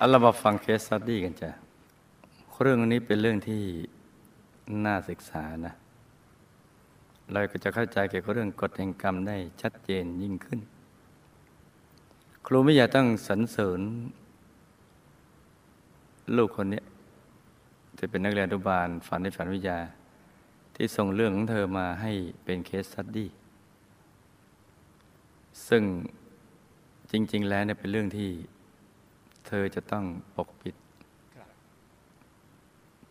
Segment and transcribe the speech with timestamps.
[0.00, 1.50] อาเรามาฟัง case study กันจ้ะ
[2.62, 3.62] เรื่องนี้เป็นเรื่องที่
[4.84, 5.72] น่าศึกษานะ
[7.32, 10.60] เราก็จะเข้าใจเกี่ยวกับเรื่องกฎแห่งกรรมได้ชัดเจนยิ่งขึ้น
[12.46, 13.80] ครูไม่ใหญ่ต้องสรรเสริญ
[16.36, 16.82] ลูกคนนี้
[17.98, 19.78] จะเป็นนักเรียนอนุบาลฝันในฝันวิทยา
[20.74, 22.12] ที่ส่งเรื่องของเธอมาให้
[22.44, 23.28] เป็น case study
[25.68, 25.82] ซึ่ง
[27.10, 28.30] จริง ๆ แล้วเนี่ยเป็นเรื่องที่
[29.48, 30.04] เธอจะต้อง
[30.36, 30.74] ปกปิด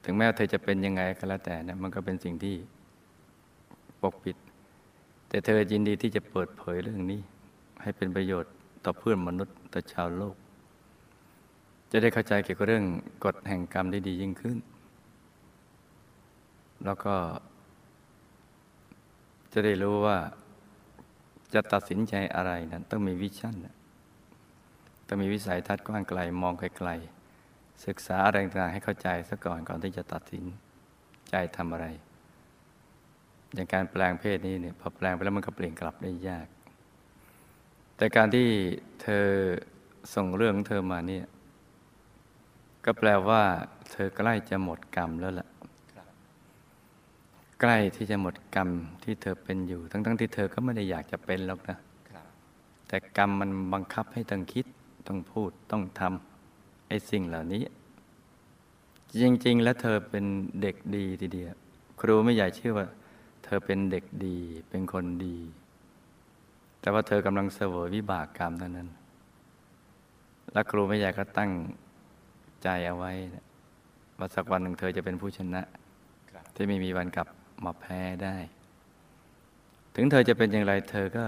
[0.04, 2.56] ถึงแม้เธอจะเป็นยังไงก็แล้วแต่นะมันก็เป็นสิ่งที่
[4.02, 4.38] ปกปิด
[5.30, 7.22] แต่เธอยินดีที่จะเปิดเผยเรื่องนี้
[7.82, 8.54] ให้เป็นประโยชน์
[8.86, 10.36] ต่อเพื่อนมนุษย์ต่อชาวโลก
[11.92, 12.86] จะได้เข้าใจเกี่ยวกับเรื่อง
[13.26, 14.58] กฎแห่งกรรมได้ดียิ่งขึ้น
[16.86, 17.16] แล้วก็
[19.54, 20.18] จะได้รู้ว่า
[21.54, 23.77] จะตัดสินใจอะไรนั้นต้องมีวิชั่นนะ
[25.08, 30.44] ต้องมีวิสัยทัศน์กว้างไกลมองไกลๆศึกษาอะไรต่างๆให้เข้าใจซะก่อนก่อนที่จะตัดสิน
[31.30, 31.86] ใจทำอะไร
[33.54, 36.48] อย่างการแปลงเพศนี้เนี่ยพอแปลงไปแล้วมันก็เปลี่ยนกลับได้ยาก
[37.98, 38.48] แต่การที่
[39.02, 39.26] เธอ
[40.16, 41.26] ส่งเรื่องเธอมาเนี่ย
[42.86, 43.42] ก็แปลว่า
[43.92, 45.48] เธอใกล้จะหมดกรรมแล้วล่ะ
[47.62, 48.70] ใกล้ที่จะหมดกรรม
[49.04, 51.78] ที่เธอเป็นอยู่ ทั้งๆทที่เธอก็ไม่ได้อยากจะเป็นหรอกนะ
[52.88, 54.66] แต่กรรมมันบังคับให้ต้องคิด
[55.08, 57.64] ต้องพูดต้องทำไอ้สิ่งเหล่านี้
[59.22, 60.26] จริง ๆ แล้วเธอเป็น
[60.62, 61.54] เด็กดีทีเดียว
[62.02, 62.88] ครูไม่อยากเชื่อว่า
[63.44, 64.38] เธอเป็นเด็กดี
[64.70, 65.38] เป็นคนดี
[66.82, 68.90] แต่ว่าเธอกำลังเสวยวิบากกรรมเท่านั้น
[70.54, 71.52] และครูไม่อยากก็ตั้ง
[72.64, 73.46] ใจเอาไว้นะ
[74.20, 75.62] ว่าสักวันหนึ่งเธอจะเป็นผู้ชนะ
[76.56, 77.28] ที่ไม่มีวันกลับ
[77.66, 78.36] มาแพ้ได้
[79.96, 81.26] ถึงเธอจะเป็นอย่างไรเธอก็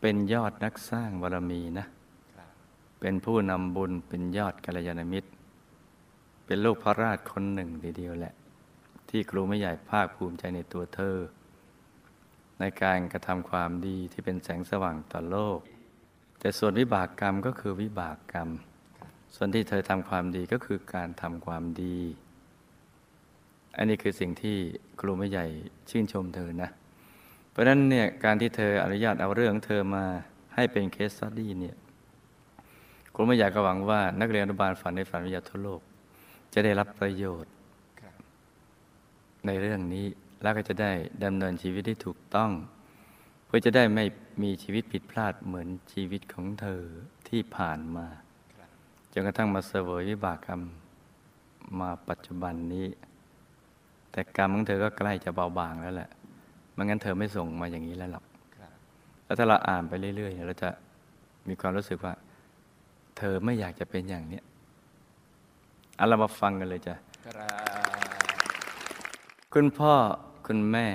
[0.00, 1.86] เป็นยอดนักสร้างบารมีนะ
[3.00, 5.30] เป็นผู้นำบุญเป็นยอดกัลยาณมิตร
[6.46, 8.34] เป็นลูกพระราชคนหนึ่งทีเดียวแหละ
[9.08, 11.16] ที่ครูไม่ใหญ่ภาคภูมิใจในตัวเธอ
[12.60, 15.58] ในการกระทำความดีที่เป็นแสงสว่างต่อโลก
[16.40, 18.48] แต่ส่วนวิบากกรรมก็คือวิบากกรรม
[19.34, 21.98] ส่วนที่เธอทำความดีก็คือการทำความดี
[23.76, 24.56] อันนี้คือสิ่งที่
[25.00, 25.46] ครูไม่ใหญ่
[25.90, 26.70] ชื่นชมเธอนะ
[27.50, 30.04] เพราะฉะนั้นเนี่ยการที่เธออนุญาตเอาเรื่องเธอมา
[30.54, 31.76] ให้เป็นเคสสตดี้เนี่ย
[33.18, 35.80] ครูไม่อยากก็หวังว่า นักเรียนอนุบาลฝันในฝันวิทยาทั่วโลก
[36.54, 37.52] จะได้รับประโยชน์
[39.46, 40.06] ในเรื่องนี้
[40.42, 40.92] แล้วก็จะได้
[41.24, 42.50] ดำเนินชีวิตที่ถูกต้อง
[43.46, 44.04] เพื่อจะได้ไม่
[44.42, 46.82] มีชีวิตผิดพลาดเหมือนชีวิตของเธอ
[47.28, 48.06] ที่ผ่านมา
[49.12, 50.62] จนกระทั่งมาเสวยวิบากกรรม
[51.80, 52.86] มาปัจจุบันนี้
[54.12, 56.10] แต่กรรมของเธอก็ใกล้จะเบาบางแล้วแหละ
[56.72, 58.24] ไม่งั้นเธอไม่ส่งมาอย่างนี้แล้วหรอก
[59.24, 60.70] แล้วถ้าเราอ่านไปเรื่อยๆเนี่ยเราจะ
[61.48, 62.14] มีความรู้สึกว่า
[63.16, 64.44] เธอไม่อยากจะเป็นอย่างเนี้ย
[65.96, 66.94] เอาเรามาฟังกันเลยจ้ะ
[69.52, 69.94] คุณพ่อ
[70.46, 70.86] คุณแม่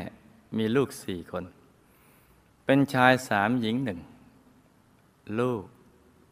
[0.57, 1.43] มีลูกสี่คน
[2.65, 3.99] เป็นชายสามหญิงหนึ่ง
[5.39, 5.63] ลูก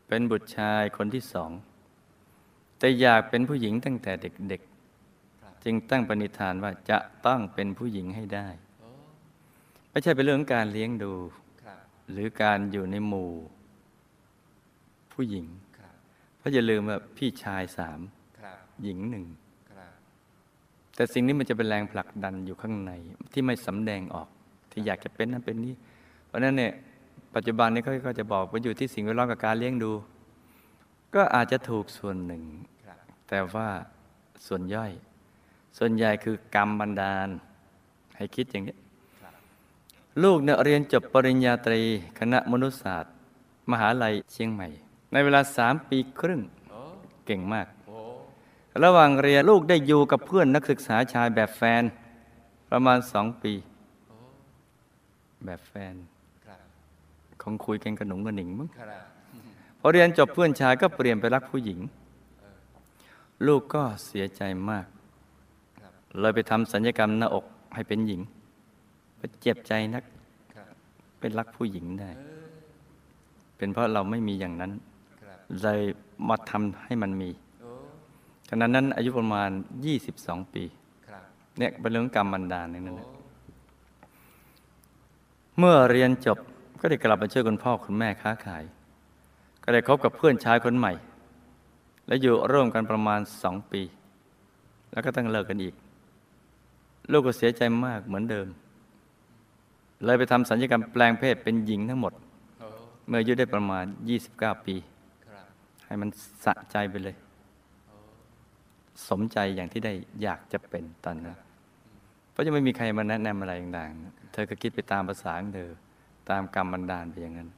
[0.07, 1.51] เป็นบุตรชายคนที่สอง
[2.79, 8.47] แต่อยากเป็นผู้หญิงตั้งแต่เด็กๆ จึงตั้งปณิธานว่าจะต้องเป็นผู้หญิงให้ได้
[9.89, 11.13] ไม่ใช่เป็นเรื่องของการเลี้ยงดู
[12.11, 13.31] หรือการอยู่ในหมู่
[15.13, 15.68] ผู้หญิงเพราะ
[16.53, 17.99] อย่าลืมว่าพี่ชายสาม
[18.83, 19.25] หญิงหนึ่ง
[20.95, 22.91] แต่สิ่งนี้มันจะเป็นแรงผลักดันอยู่ข้างใน
[23.33, 24.27] ที่ไม่สำแดงออก
[24.71, 25.73] ที่อยากจะเป็นนั้นเป็นนี้
[26.27, 26.73] เพราะฉะนั้นเนี่ย
[27.35, 29.91] ปัจจุบันนี้เขาก็จะบอกว่าอยู่ที่สิ่งแวดล้อมกับการเลี้ยงดู
[31.15, 32.43] ก็อาจจะถูกส่วนหนึ่ง
[33.29, 33.67] แต่ว่า
[34.47, 34.91] ส่วนย่อย
[35.77, 37.29] ส่วนใหญ่คือกรรมบันดาล
[38.17, 38.75] ให้คิดอย่างนี้
[40.23, 41.81] ลูกเนี่ยเรียนจบปริญญาตรี
[42.19, 43.13] คณะมนุษยศาสตร์
[43.71, 44.67] มหาลัยเชียงใหม่
[45.11, 46.41] ในเวลาสามปีครึ่ง
[47.25, 47.67] เก่งมาก
[48.83, 51.83] ระหว่างเรียนลูกได้อยู่กับเพื่อนนักศึกษาชายแบบแฟน
[52.71, 53.53] ประมาณสองปี
[55.45, 55.93] แบบแฟน
[57.41, 58.69] คงคุยกันกระหนุงกระหนิงมั้ง
[59.79, 61.79] พอเรียนจบเพื่อนชายก็เปลี่ยนไปรักผู้หญิง
[63.47, 64.85] ลูกก็เสียใจมาก
[66.19, 67.45] เลยไปทำสัญญกรรมหน้าอก
[67.75, 68.21] ให้เป็นหญิง
[69.19, 70.03] ก็เจ็บใจนัก
[71.19, 72.09] เป็นรักผู้หญิงได้
[73.57, 74.71] เป็นเพราะเราไม่มีอย่างนั้น
[75.61, 75.81] เลย
[76.27, 77.29] มาทำให้มันมี
[78.49, 79.49] ขณะนั้นอายุประมาณ
[80.01, 80.63] 22 ปี
[81.57, 83.09] เนี่ยเป็นเรื่องกรรมบันดาลนี่นั่นแหละ
[85.57, 86.37] เมื่อเรียนจบ
[86.79, 88.63] ก็ได้กลับมาช่วยคุณพ่อคุณแม่ค้าขาย
[89.63, 90.93] ก็ได้คบกับเพื่อนชายคนใหม่
[92.07, 93.81] และอยู่ร่วมกันประมาณสองปี
[94.91, 95.73] แล้วก็ต้องเลิกกันอีก
[97.11, 98.47] ลูกก็เสียใจมากเหมือนเดิม
[100.05, 102.13] เลยไปทำสัญญกรรมแปลงเพศเป็นหญิงทั้งหมด
[103.07, 103.85] เมื่ออายุได้ประมาณ
[104.25, 104.75] 29 ปี
[105.89, 106.09] ให้มัน
[106.45, 107.15] สะใจไปเลย
[109.09, 111.37] สมใจอย่างที่ได้อยากจะเป็นตอนนั้น
[112.31, 115.71] เพราะจะไม่มีใครมาแนะนำอะไรต่างๆ เธอก็คิดไปตามภาษาของเธอ
[116.29, 117.49] ตามกรรมบันดาลไปอย่างนั้น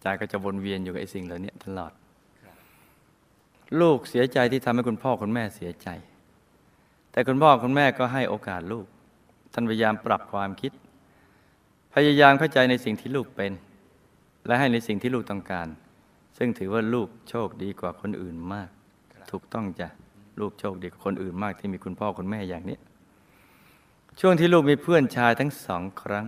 [0.00, 1.92] ใจก็จะวนเวียนอยู่กับไอ้สิ่งเหล่านี้ตลอด
[3.80, 5.88] ลูกเสียใจที่ทำให้คุณพ่อคุณแม่เสียใจ
[7.12, 8.86] แต่คุณพ่อคุณแม่ก็ให้โอกาสลูก
[9.52, 10.72] ท่านพยายามปรับความคิด
[11.94, 13.52] พยายามเข้าใจในสิ่งที่ลูกเป็น
[14.46, 15.68] และให้ในสิ่งที่ลูกต้องการ
[16.38, 18.68] ซึ่งถือว่าลูกโชคดีกว่าคนอื่นมาก
[19.30, 19.88] ถูกต้องจ้ะ
[20.40, 22.78] ลูกโชคดีกว่าคนอื่นมากที่มีคุณพ่อคุณแม่อย่างนี้
[24.20, 26.26] ช่วงที่ลูกมีเพื่อนชายทั้งสองครั้ง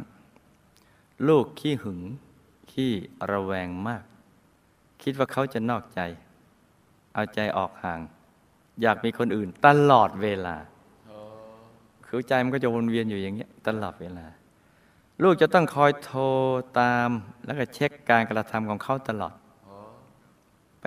[1.28, 2.00] ลูกขี้หึง
[2.70, 2.92] ขี้
[3.30, 4.04] ระแวงมาก
[5.02, 6.00] คิดว่าเขาจะนอกใจ
[7.14, 8.00] เอาใจออกห่าง
[8.82, 10.56] อยากมีคนอื่นตลอดเวลา
[12.06, 14.26] คือใจมันก็จะวนเวียนอยู่อย่างเงี้ยตลอดเวลา
[15.22, 16.22] ลูกจะต้องคอยโทร
[16.80, 17.10] ตาม
[17.44, 19.34] แล้วก็เช็คการกระทำของเขาตลอด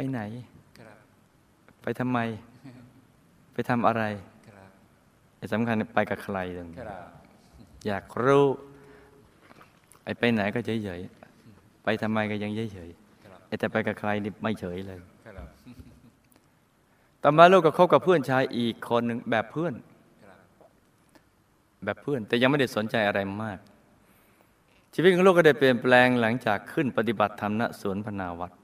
[0.01, 0.23] ไปไหน
[0.79, 0.97] ครับ
[1.81, 2.19] ไปทำไม
[3.53, 4.03] ไปทำอะไร
[4.47, 4.69] ครับ
[5.37, 7.07] ไอ้สำคัญไปกับใครตรงนี้ครับ
[7.87, 8.45] อยากรู้
[10.03, 12.89] ไอ้ไปไหนก็เฉยๆ ไปทำไมก็ยังเฉย
[13.23, 15.47] ครับๆไอ้แต่ไปกับใครนี่ไม่เฉยเลยครับ
[17.23, 19.73] ต่อมาลูกก็คบกับเพื่อนชายอีกคนหนึ่งแบบเพื่อน
[20.23, 20.39] ครับ
[21.85, 23.59] แบบเพื่อน แต่ยังไม่ได้สนใจอะไรมาก
[24.93, 28.58] ชีวิตของลูกก็ได้เปลี่ยนแปลงหลังจากขึ้นปฏิบัติธรรมณสวนพนาวัดอ๋อ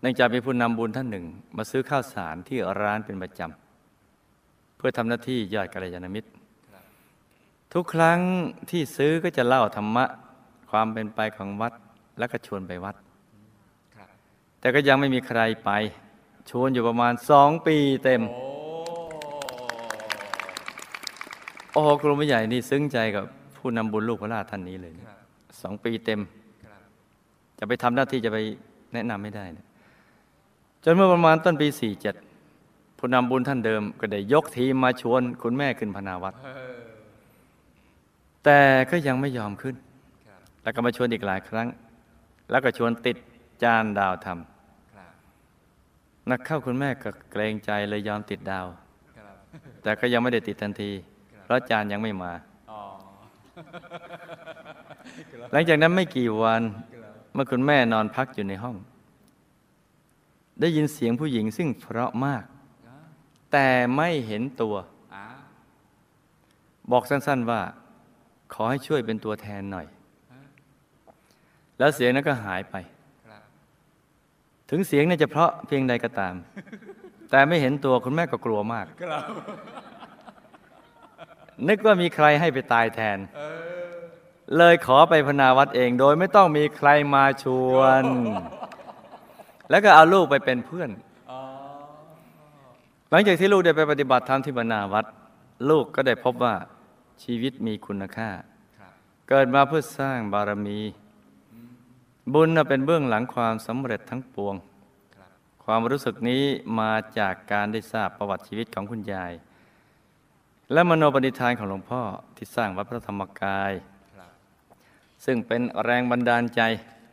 [0.00, 6.28] เนื่องจากมีผู้นำบุญท่านหนึ่ง มาซื้อข้าวสารที่ร้านเป็นประจำเพื่อทำหน้าที่ยอดกัลยาณมิตร
[7.74, 8.18] ทุกครั้ง
[8.70, 10.04] ที่ซื้อก็จะเล่าธรรมะ
[10.70, 11.72] ความเป็นไปของวัด
[12.18, 12.96] แล้วก็ชวนไปวัด
[14.60, 15.70] แต่ก็ยังไม่มีใครไป
[16.50, 18.22] ชวนอยู่ประมาณสองปีเต็ม
[21.72, 23.24] โอ้โหครูไม่ใหญ่นี่ซึ้งใจกับ
[23.56, 24.92] ผู้นำบุญลูกพระราท่านนี้เลย
[25.62, 26.20] สองปีเต็ม
[27.58, 28.38] จะไปทำหน้าที่จะไป
[28.92, 29.67] แนะนำไม่ได้นะ
[30.92, 31.68] นเมื่อประมาณต้นปี
[32.34, 36.78] 47 ผู้นำบุญท่านเดิมก็ได้ยกทีมมาชวนคุณแม่ขึ้นพนาวัดเออ
[38.44, 39.74] แต่ก็ยังไม่ยอมขึ้น
[40.28, 41.68] ครับแล้วก็มาชวนอีกหลายครั้ง
[42.50, 43.16] แล้วก็ชวนติด
[43.62, 48.66] จานดาวทครับำนักเข้าคุณแม่ก็เกรงใจเลยยอมติดดาว
[49.16, 49.34] ครับ
[49.82, 50.90] แต่ก็ยังไม่ได้ติดทันที
[51.32, 52.32] ครับเพราะจานยังไม่มา
[52.70, 52.80] อ๋อ
[55.52, 56.62] หลังจากนั้นไม่กี่วัน
[56.94, 58.76] ครับเมื่อคุณแม่นอนพักอยู่ในห้อง
[60.60, 62.44] ได้ยินเสียงผู้หญิงซึ่งเพราะมาก
[63.52, 64.76] แต่ไม่เห็นตัว
[66.90, 67.60] บอกสั้น ๆว่า
[68.52, 69.86] ขอให้ช่วยเป็นตัวแทนหน่อย
[71.78, 72.76] แล้วเสียงนั้นก็หายไป
[74.70, 76.34] ถึงเสียงเนี่ยจะเพราะเพียงใดก็ตาม
[77.30, 78.86] แต่ไม่เห็นตัวคุณแม่ก็กลัวมาก
[81.68, 83.18] นึกว่ามีใครให้ไปตายแทน
[84.56, 87.44] เลยขอไปพนาวัดเองโดยไม่ต้องมีใครมาช
[87.74, 88.04] วน
[89.70, 90.90] แล้วก็เอาลูกไปเป็นเพื่อน
[91.30, 91.40] อ๋อ
[93.10, 95.06] หลังจากที่ลูกได้ไปปฏิบัติธรรมที่พนาวัด
[95.70, 96.54] ลูกก็ได้พบว่า
[97.22, 98.30] ชีวิตมีคุณค่า
[98.78, 98.92] ครับ
[99.28, 100.80] เกิดมาเพื่อสร้างบารมี
[102.32, 104.54] บุญน่ะเป็นเบื้องหลังความสำเร็จทั้งปวง
[105.16, 105.30] ครับ
[105.64, 106.42] ความรู้สึกนี้
[106.80, 109.32] มาจากการได้ทราบประวัติชีวิตของคุณยาย
[110.72, 112.02] และมโนปณิธานของหลวงพ่อ
[112.36, 113.72] ที่สร้างวัดพระธรรมกาย
[114.16, 114.30] ครับ
[115.24, 116.60] ซึ่งเป็นแรงบันดาลใจ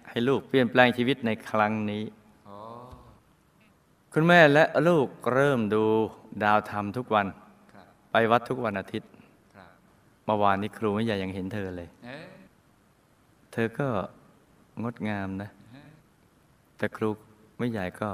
[0.10, 2.25] ให้ลูกเปลี่ยนแปลงชีวิตในครั้งนี้อ๋อ
[4.18, 5.84] คุณแม่และลูกเริ่มดู
[6.44, 7.28] ดาวธรรมทุกวัน
[7.74, 9.10] ครับไปวัดทุกวันอาทิตย์
[9.56, 9.72] ครับ
[10.26, 12.26] เมื่อวานนี้ครูไม่ใหญ่ยังเห็นเธอเลยเอ๊ะ
[13.54, 13.88] เธอก็
[14.84, 15.86] งดงามนะฮะ
[16.78, 17.10] แต่ครู
[17.58, 18.10] ไม่ใหญ่ก็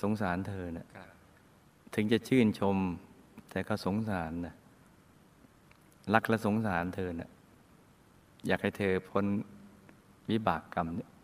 [0.00, 1.08] สงสารเธอนะครับ
[1.94, 2.76] ถึงจะชื่นชม
[3.50, 4.54] แต่ก็สงสารนะ
[6.14, 7.30] รักและสงสารเธอนะ
[8.46, 9.24] อยากให้เธอพ้น
[10.30, 11.19] วิบากกรรมเนี่ยครับ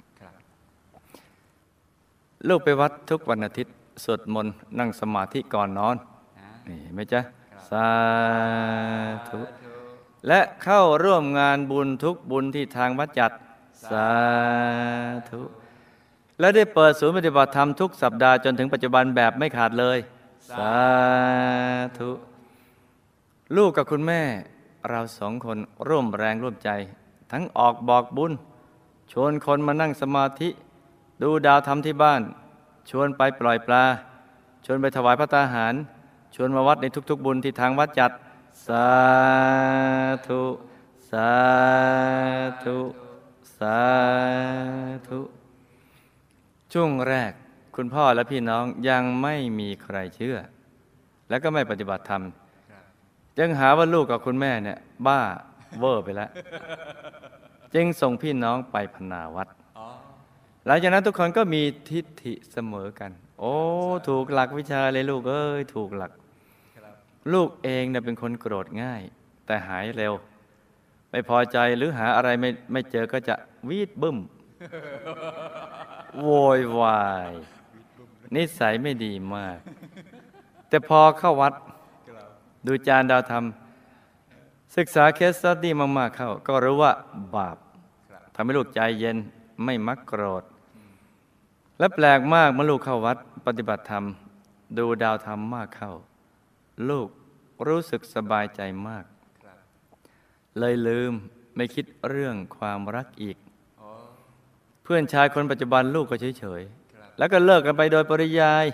[2.48, 3.72] ลูกไปวัดทุกวันอาทิตย์
[4.04, 5.96] สวดมนต์นั่งสมาธิก่อนนอน
[6.68, 7.20] นี่ไหมจ๊ะ
[7.70, 7.90] สา
[9.28, 9.40] ธุ
[10.28, 13.32] และเข้าร่วมงานบุญทุกบุญที่ทางวัดจัด
[13.90, 14.10] สา
[15.30, 15.42] ธุ
[16.40, 19.98] และได้เปิดศูนย์ปฏิบัติธรรมทุกสัปดาห์จนถึงปัจจุบันแบบไม่ขาดเลย
[20.50, 20.74] สา
[21.98, 22.10] ธุ
[23.56, 24.22] ลูกกับคุณแม่
[24.88, 26.70] เราสองคนร่วมแรงร่วมใจ
[27.32, 28.32] ทั้งออกบอกบุญ
[29.12, 30.48] ชวนคนมานั่งสมาธิ
[31.22, 32.22] ดูดาวธรรมที่บ้าน
[32.90, 33.84] ชวนไปปล่อยปลา
[34.64, 35.74] ชวนไปถวายพระตาหาร
[36.34, 38.10] ชวนมาวัดในทุก ๆ บุญที่ทางวัดจัด
[38.66, 38.88] สา
[40.26, 40.42] ธุ
[41.10, 41.30] สา
[42.64, 42.78] ธุ
[43.58, 43.80] สา
[45.08, 45.20] ธุ
[46.72, 47.32] ช่วงแรก
[47.76, 50.36] คุณพ่อและพี่น้องยังไม่มีใครเชื่อ
[51.28, 52.22] และก็ไม่ปฏิบัติธรรม
[52.70, 52.84] ครับ
[53.38, 55.20] ยังหาว่าลูกกับคุณแม่เนี่ย บ้า
[55.78, 56.30] เวอร์ไปแล้ว
[57.74, 59.48] จึงส่งพี่น้องไปพนาวัด
[60.66, 63.54] หลังจากนั้นทุกคนก็มีทิฏฐิเสมอกัน โอ้
[64.08, 66.12] ถูกหลักวิชาเลยลูกเอ้ยถูกหลัก
[67.32, 69.02] ลูกเองเนี่ยเป็นคนโกรธง่าย
[69.46, 70.14] แต่หายเร็ว
[71.10, 73.34] ไม่พอใจหรือหาอะไรไม่ไม่เจอก็จะ
[73.68, 74.18] วีดบึ้ม
[76.22, 77.32] โวยวาย
[78.34, 79.58] นิสัยไม่ดีมาก
[80.68, 81.54] แต่พอเข้าวัด
[82.66, 83.44] ดูจานดาวธรรม
[84.76, 86.92] ศึกษาเคสสตดี้มาก ๆ เข้า ก็รู้ว่า
[87.34, 87.56] บาป
[88.34, 89.16] ทำให้ลูกใจเย็น
[89.64, 90.44] ไม่มักโกรธ
[91.78, 93.16] และแปลกมากเมื่อลูกเข้าวัด
[93.46, 94.04] ปฏิบัติธรรม
[94.78, 95.92] ดูดาวธรรมมากเข้า
[96.88, 97.08] ลูก
[97.66, 99.04] รู้สึกสบายใจมาก
[100.58, 101.12] เลยลืม
[101.56, 103.36] ไม่คิดเรื่องความรักอีก
[104.82, 108.64] เพื่อนชายคนปัจจุบันลูกก็เฉยๆ แล้วก็เลิกกันไปโดยปริยาย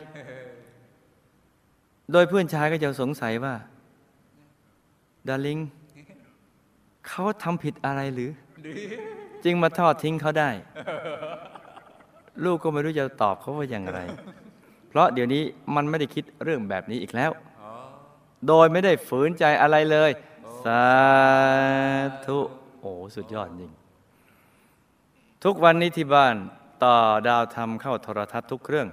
[2.12, 3.54] โดยเพื่อนชายก็จะสงสัยว่า
[5.28, 5.59] ดาริง
[7.09, 8.30] เขาทำผิดอะไรหรือ
[9.44, 10.50] จึงมาทอดทิ้งเขาได้
[12.45, 14.01] ลูกก็ไม่รู้จะตอบเขาว่าอย่างไร
[14.89, 15.43] เพราะเดี๋ยวนี้
[15.75, 17.31] มันไม่ได้คิดเรื่องแบบนี้อีกแล้ว
[18.49, 20.11] โดยไม่ได้ฝืนใจอะไรเลย
[20.65, 20.85] สา
[22.27, 22.39] ธุ
[22.81, 23.73] โอ้สุดยอดจริง
[25.45, 26.35] ทุกวันนี้ที่บ้าน
[26.85, 26.97] ต่อ
[27.29, 28.89] ดาวทำเข้าโทรทัศน์ทุกเครื่อง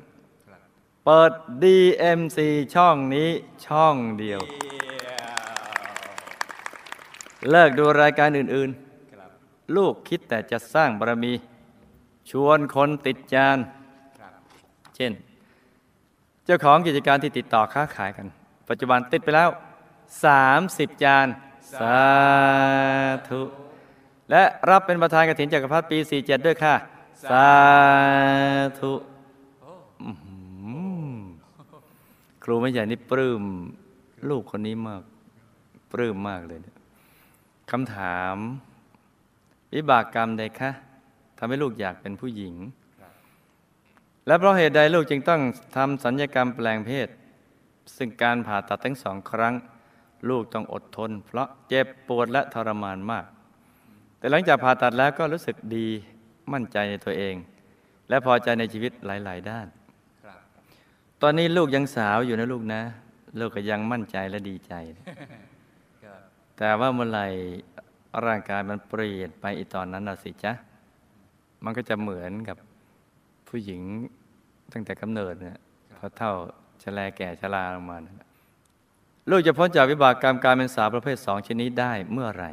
[1.05, 1.31] เปิด
[1.63, 2.37] DMC
[2.75, 3.29] ช่องนี้
[3.65, 4.41] ช่องเดียว
[7.49, 11.33] เลิกดูรายการอื่นๆ ลูกคิดแต่จะสร้างบารมี
[12.31, 13.57] ชวนคนติดจาน
[14.95, 15.11] เช่น
[16.45, 18.27] เจ้าของกิจการที่ติดต่อค้าขายกัน
[18.69, 19.49] ปัจจุบันติดไปแล้ว
[20.25, 21.27] 30จาน
[21.79, 21.99] สา
[23.29, 23.41] ธุ
[24.31, 26.75] และรับเป็นประธานกฐินจักรพรรดิปี 47 ด้วยค่ะ
[27.23, 27.49] สา
[28.79, 28.93] ธุ
[32.43, 33.43] ครูไม่ใหญ่นี่ปลื้ม
[34.29, 35.03] ลูกคนนี้มาก
[35.91, 36.59] ปลื้มมากเลย
[37.71, 38.35] คำถาม
[39.73, 40.71] วิบากกรรมใดคะ
[41.39, 42.55] ทำให้ลูกอยากเป็นผู้หญิง
[44.27, 45.41] และเพราะเหตุใดลูกจึงต้อง
[45.75, 47.07] ทำสัญญกรรมแปลงเพศ
[47.97, 49.53] ซึ่งการผ่าตัดทั้งสองครั้ง
[50.29, 53.25] ลูกต้องอดทน เพราะเจ็บปวดและทรมานมาก
[54.17, 55.87] แต่หลังจากผ่าตัดแล้วก็รู้สึกดี
[56.53, 57.35] มั่นใจในตัวเอง
[58.09, 59.67] และพอใจในชีวิตหลาย ๆ ด้าน
[61.21, 62.81] ตอนนี้ลูกยังสาวอยู่นะลูกนะ
[63.39, 64.73] ลูกก็ยังมั่นใจและดีใจ
[66.57, 67.27] แต่ว่าเมื่อไหร่
[68.25, 70.53] ร่างกายมันเปลี่ยนไปอีตอนนั้นน่ะสิจ๊ะ
[71.63, 72.57] มันก็จะเหมือนกับ
[73.47, 73.81] ผู้หญิง
[74.73, 75.57] ตั้งแต่กำเนิดเนี่ย
[75.97, 76.31] พอเท่า
[76.83, 78.27] ชะแลแก่ชราลงมานะ
[79.29, 82.51] ลูกจะพ้นจากวิบากกรรมการเป็นสาวประเภทสองชนิดได้เมื่อไหร่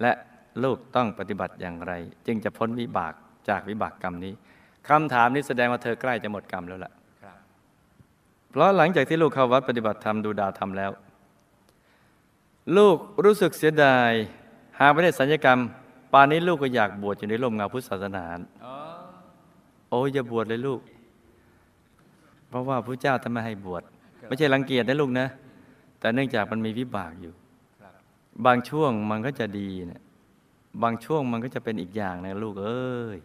[0.00, 0.12] และ
[0.64, 1.92] ลูกต้องปฏิบัติอย่างไร
[2.26, 3.12] จึงจะพ้นวิบาก
[3.48, 4.32] จากวิบากกรรมนี้
[4.88, 6.92] คำถามนี้แสดงว่าเธอใกล้จะหมดกรรมแล้วล่ะ
[8.50, 10.90] เพราะหลังจากที่ลูกเข้าวัดปฏิบัติธรรมดูดาวธรรมแล้ว
[12.76, 14.12] ลูกรู้สึกเสียดาย
[14.80, 15.58] หากไม่ได้สัญญกรรม
[16.14, 18.24] ป่านนี้ลูกก็อยากบวชอยู่ในร่มเงาพุทธศาสนา
[19.90, 20.80] โอ้ยอย่าบวชเลยลูก
[22.48, 23.82] เพราะว่าพระเจ้าท่านไม่ให้บวช
[24.26, 25.26] ไม่ใช่รังเกียจนะลูกนะ
[26.00, 27.32] แต่เนื่องจากมันมีวิบากอยู่
[28.46, 30.02] บางช่วงมันก็จะดีนะ
[30.82, 33.18] บางช่วงมันก็จะเป็นอีกอย่างนะลูกเอ้ย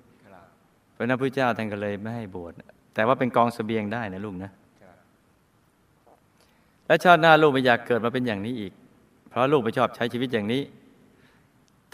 [0.93, 2.53] เพราะนั้นพระเจ้าท่านก็เลยไม่ให้บวช
[2.93, 4.51] แต่ว่าเป็นกองเสบียงได้นะลูกนะ
[6.88, 8.74] และชาติหน้าลูกไม่อยากเกิดมาเป็นอย่างนี้อีก
[9.29, 10.62] เพราะลูกไม่ชอบใช้ชีวิตอย่างนี้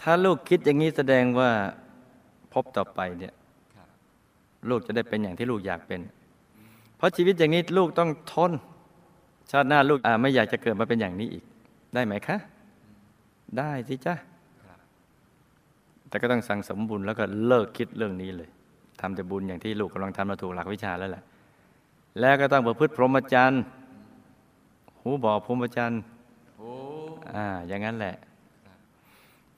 [0.02, 1.50] ถ้าลูกคิดอย่างนี้แสดงว่า
[2.52, 3.34] พบต่อไปเนี่ย
[4.70, 6.00] ลูกจะได้เป็นอย่างที่ลูกอยากเป็น
[6.96, 8.52] เพราะชีวิตอย่างนี้ลูกต้องทน
[9.50, 11.44] ชาติหน้าลูกไม่อยากจะเกิดมาเป็นอย่างนี้อีก
[11.94, 12.36] ได้ไหมคะ
[13.58, 14.14] ได้สิจ้ะ
[16.08, 18.48] แต่ก็ต้องสั่งสมบุญแล้วก็เลิกคิดเรื่องนี้เลย
[19.00, 21.24] ทำแต่บุญอย่างที่ลูกกำลังทำมาถูกหลักวิชาแล้วแหละ
[22.20, 23.62] แล้วก็ต้องประพฤติพรหมจรรย์
[25.00, 26.00] หูบอกพรหมจรรย์
[27.34, 28.14] อ่า อย่างนั้นแหละ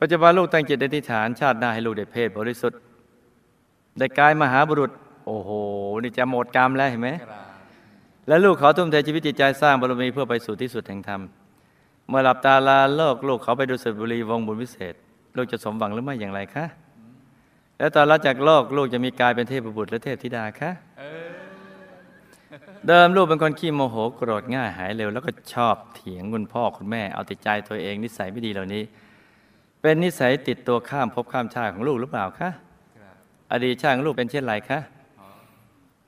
[0.01, 2.79] ปัจจุบันลูกตั้งจิตอธิษฐานชาติหน้าให้ลูกได้เพศบริสุทธิ์
[3.99, 4.91] ได้กายมหาบุรุษ
[5.27, 5.51] โอ้โห
[6.03, 7.11] นี่จะหมดกรรมแล้วเห็นไหม
[8.29, 11.21] และลูกเขาทุ่มเทชีวิตจิตใจสร้างบารมีเพื่อไปสู่ที่สุดแห่งธรรม
[12.09, 14.95] เมื่อหลับตาลาโลกลูกเขาไปดูสุบุรีวงบุญวิเศษ
[15.37, 16.65] ลูกจะสมหวังหรือไม่อย่างไรคะ
[17.79, 20.71] แล้วตอนละจากโลกลูกจะมีกายเป็นเทพบุตรและเทพธิดาคะ
[22.87, 28.83] เดิมลูกเป็นคนขี้โมโหโกรธง่ายหายเร็ว แล้วก็ชอบเถียงคุณพ่อคุณแม่เอาแต่ใจตัวเองนิสัยไม่ดีเหล่านี้
[29.81, 32.51] เป็นนิสัยติดตัวข้ามภพข้ามชาติของลูกหรือเปล่าคะ
[33.53, 34.79] อดีตชาติของลูกเป็นเช่นไรคะ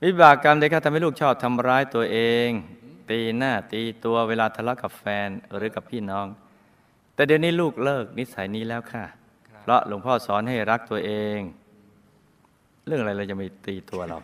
[0.04, 2.48] วิบากกรรมใดคะทำให้ลูกชอบทำร้ายตัวเอง
[3.10, 6.26] ตีหน้าตีตัวเวลาทะเลาะกับแฟนหรือกับพี่น้อง
[7.14, 9.04] แต่เดี๋ยวนี้ลูกเลิกนิสัยนี้แล้วค่ะ
[9.62, 11.38] เพราะหลวงพ่อสอนให้รักตัวเอง
[12.86, 14.18] เรื่องอะไรเราจะไม่ตีตัวเรา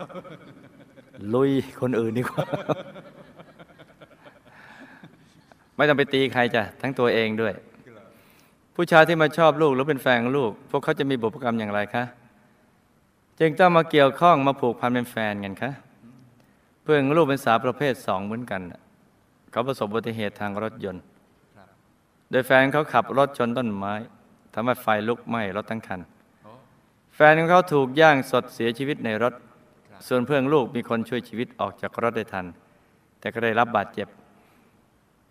[1.34, 1.50] ลุย
[1.80, 2.44] คนอื่นดีกว่า
[5.76, 7.54] ไม่ต้องไปตีใครจ้ะทั้งตัวเองด้วย
[8.78, 12.04] ผู้ชายที่มาชอบลูกหรือเป็นแฟนลูก พวกเขาจะมีบุพกรรมอย่างไรคะ
[13.40, 15.70] จึงต้องมาเกี่ยวข้องมาผูกพันเป็นแฟนกันคะ
[16.82, 18.60] เพื่อนลูกเป็นสาวประเภทสองเหมือนกัน
[19.50, 21.02] เขาประสบอุบัติเหตุทางรถยนต์
[22.30, 23.94] โดยแฟนเขาขับรถชนต้นไม้
[24.54, 26.00] ทำให้ไฟลุกไหม้รถทั้งคัน
[27.14, 29.34] แฟนของเขาถูกย่างสดเสียชีวิตในรถ
[30.08, 32.46] ส่วนเพื่อนลูกมีคนช่วยชีวิตออกจากรถได้ทัน
[33.20, 34.08] แต่ก็ได้รับบาดเจ็บ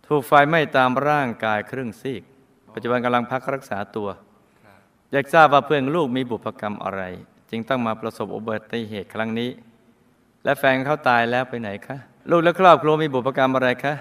[0.07, 2.23] ถูกไฟไหม้ตามร่างกายครึ่งซีก
[2.75, 4.09] ปัจจุบันกำลังพักรักษาตัว
[5.11, 7.01] อยากทราบว่าเพื่อนลูกมีบุพกรรมอะไร
[7.49, 9.49] จึงต้องมาประสบอุบัติเหตุครั้งนี้
[10.43, 11.97] และแฟนเขาตายแล้วไปไหนคะ
[12.31, 13.93] ลูกและครอบครัวมีบุพกรรมอะไรคะ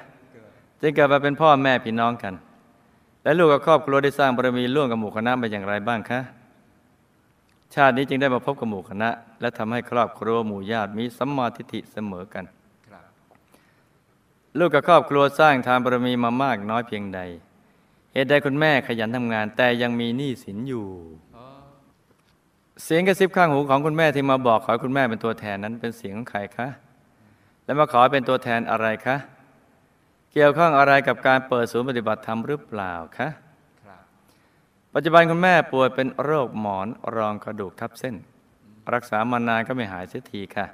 [0.80, 2.34] จึงเกิดมาเป็นพ่อแม่พี่น้องกัน
[3.24, 6.20] และลูกกับครอบครัวได้สร้างบารมีร่วมกับหมู่คณะมาอย่างไรบ้างคะ
[7.74, 12.44] ชาตินี้จึงได้มาพบกับหมู่คณะ และทำให้ครอบครัวหมู่ญาติมีสัมมาทิฏฐิเสมอกัน
[14.58, 17.20] ลูกกับครอบครัวสร้างทานบารมีมามากน้อยเพียงใด
[18.14, 20.86] เหตุใดคุณแม่ขยันทำงาน แต่ยังมีหนี้สินอยู่
[22.84, 26.68] เสียงกระซิบข้างหูของคุณแม่ที่มาบอกขอคุณแม่เป็นตัวแทนนั้นเป็นเสียงของใครคะ
[27.64, 29.16] และมาขอเป็นตัวแทนอะไรคะ
[30.32, 33.28] เกี่ยวข้องอะไรกับการเปิดศูนย์ปฏิบัติธรรมหรือเปล่าคะ
[34.94, 38.14] ปัจจุบันคุณแม่ป่วยเป็นโรคหมอนรองกระดูกทับเส้น
[38.94, 40.66] รักษามานานก็ไม่หายเสียทีค่ะ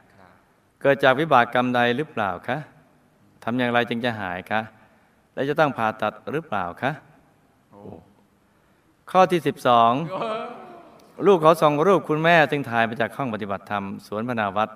[0.80, 2.58] เกิดจากวิบากกรรมใดหรือเปล่าคะ
[3.44, 4.60] ทำอย่างไรจึงจะหายคะ
[5.34, 6.92] และจะต้องผ่าตัดหรือเปล่าคะ
[9.10, 9.40] ข้อที่
[10.32, 14.70] 12ลูกเขาส่งรูปคุณแม่ซึ่งถ่ายมาจากห้องปฏิบัติธรรมสวนพนาวัด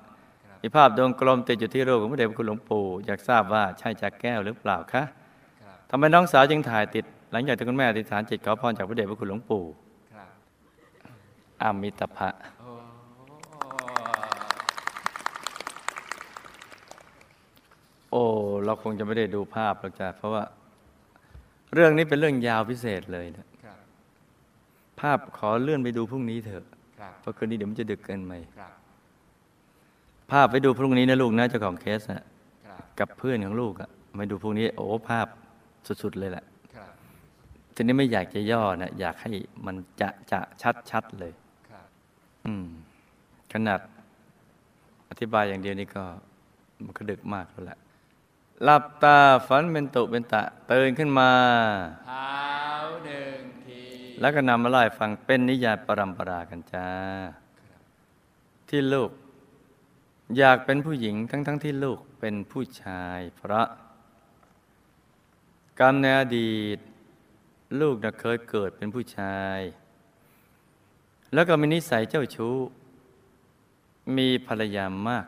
[0.62, 5.02] มีภาพดวงกลมติดอยู่ที่รูปของพระเดชพระคุณหลวงปู่อยากทราบว่าใช่จากแก้วหรือเปล่าคะ
[5.90, 9.64] ทำไมน้องสาวจึงถ่ายติด หลังจากที่คุณแม่อธิษฐานจิตขอพรจากพระเดชพระคุณหลวงปู่
[11.62, 12.28] อามิตภะ
[18.11, 18.24] โอ้
[18.64, 20.42] เราคงจะไม่ได้ดูภาพหรอกจ้ะเพราะว่า
[21.74, 23.46] เรื่องนี้เป็นเรื่องยาวพิเศษเลยนะ
[25.00, 26.64] ภาพขอเลื่อนไปดูพรุ่งนี้เถอะ
[27.20, 28.32] เพราะคืนนี้เดี๋ยวมันจะดึกเกินไป
[30.30, 32.24] ภาพไปดูพรุ่งนี้นะลูกนะเจ้าของเคสนะ
[32.98, 35.26] กับเพื่อนของลูกอะมาดูพรุ่งนี้ โอ้ภาพ
[36.02, 36.44] สุดๆเลยแหละ
[37.74, 39.32] ทีนี้ไม่อยากจะย่อนะอยากให้
[39.66, 41.32] มันจะจะชัดชัดๆเลย
[42.46, 42.66] อืม
[43.52, 43.80] ขนาด
[45.10, 46.04] อธิบายอย่างเดียวนี่ก็
[46.84, 47.78] มันก็ดึกมากแล้วแหละ
[48.62, 51.30] หลับตาฝันเป็นตุเป็นตะตื่นขึ้นมา
[52.06, 52.32] เท้า
[53.04, 53.82] หนึ่งที
[54.20, 56.88] แล้วก็นำมาไล่าให้ฟังเป็นนิยายปรัมปรากันจ้า
[58.68, 59.10] ที่ลูก
[60.38, 63.66] อยากเป็นผู้หญิงทั้งทั้งๆที่ลูกเป็นผู้ชายเพราะ
[65.80, 66.78] กรรมในอดีต
[67.80, 69.60] ลูกน่ะเคยเกิดเป็นผู้ชาย
[71.34, 72.56] แล้วก็มีนิสัยเจ้าชู้
[74.16, 75.26] มีภรรยามาก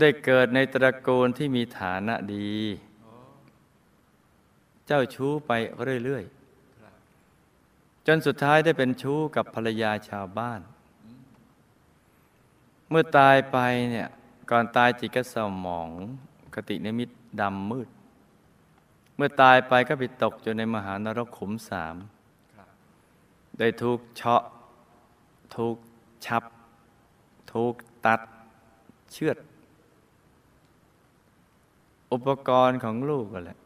[0.00, 2.54] ได้เกิดในตระกูลที่มีฐานะดี
[4.86, 5.52] เจ้าชู้ไป
[6.04, 6.24] เรื่อย
[7.10, 10.60] ๆ จนสุดท้ายได้เป็นชู้กับภรรยาชาวบ้าน
[12.88, 13.58] เมื่อตายไป
[13.90, 14.08] เนี่ย
[14.50, 15.90] ก่อนตายจิตก็เส้าหมอง
[16.54, 17.08] คตินิมิต
[17.40, 17.88] ดำมืด
[19.16, 21.96] เมื่อตายไปก็ไปตกอยู่ในมหานรกขุมสาม
[23.58, 24.42] ได้ถูกเฉาะ
[25.56, 25.76] ถูก
[26.26, 26.44] ฉับ
[27.52, 27.74] ถูก
[28.06, 28.20] ตัด
[29.12, 29.36] เชือด
[32.12, 33.58] อุปกรณ์ของลูกก็แหละ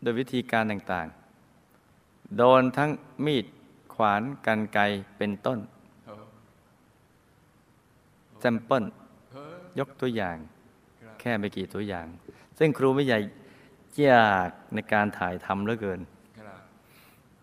[0.00, 2.90] โดยวิธีการต่างๆ โดนทั้ง
[3.24, 3.44] มีด
[3.94, 4.82] ขวานกันไกร
[5.16, 5.58] เป็นต้น
[8.40, 8.84] sample
[9.78, 10.36] ยกตัวอย่าง
[11.20, 12.06] แค่ไม่กี่ตัวอย่าง
[12.58, 13.18] ซึ่งครูไม่ใหญ่
[14.04, 16.00] ยากในการถ่ายทำเหลือเกิน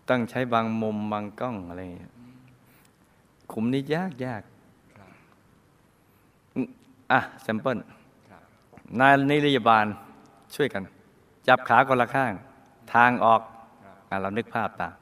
[0.08, 2.12] ต้องใช้บางมุมบางกล้องอะไรอย่างเงี้ย
[3.52, 4.42] ขุมนี้ยากยาก
[7.12, 7.78] อะ sample
[9.00, 9.86] นายนิรยบาล
[10.54, 10.82] ช่วยกัน
[11.48, 12.32] จับขาคนละข้าง
[12.94, 13.40] ทางออก
[14.22, 14.94] เรานึกภาพตาม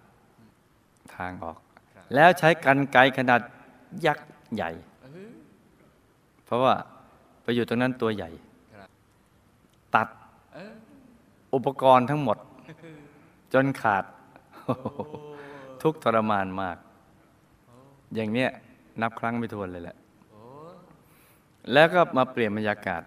[1.16, 1.59] ทางออก
[2.14, 3.40] แล้วใช้กันไกรขนาด
[4.07, 4.70] ยักษ์ใหญ่
[6.44, 6.75] เพราะว่า
[7.42, 8.31] ไปอยู่ตรงนั้นตัวใหญ่
[9.94, 10.09] ตัด
[11.55, 12.38] อุปกรณ์ทั้งหมด
[13.55, 14.05] จนขาด
[15.83, 16.77] ทุกทรมานมาก
[18.14, 18.51] อย่างเนี้ย
[19.01, 19.97] นับครั้งไม่ถ้วนเลยแหละ
[21.73, 23.03] แล้วก็มาเปลี่ยนบรรยากาศ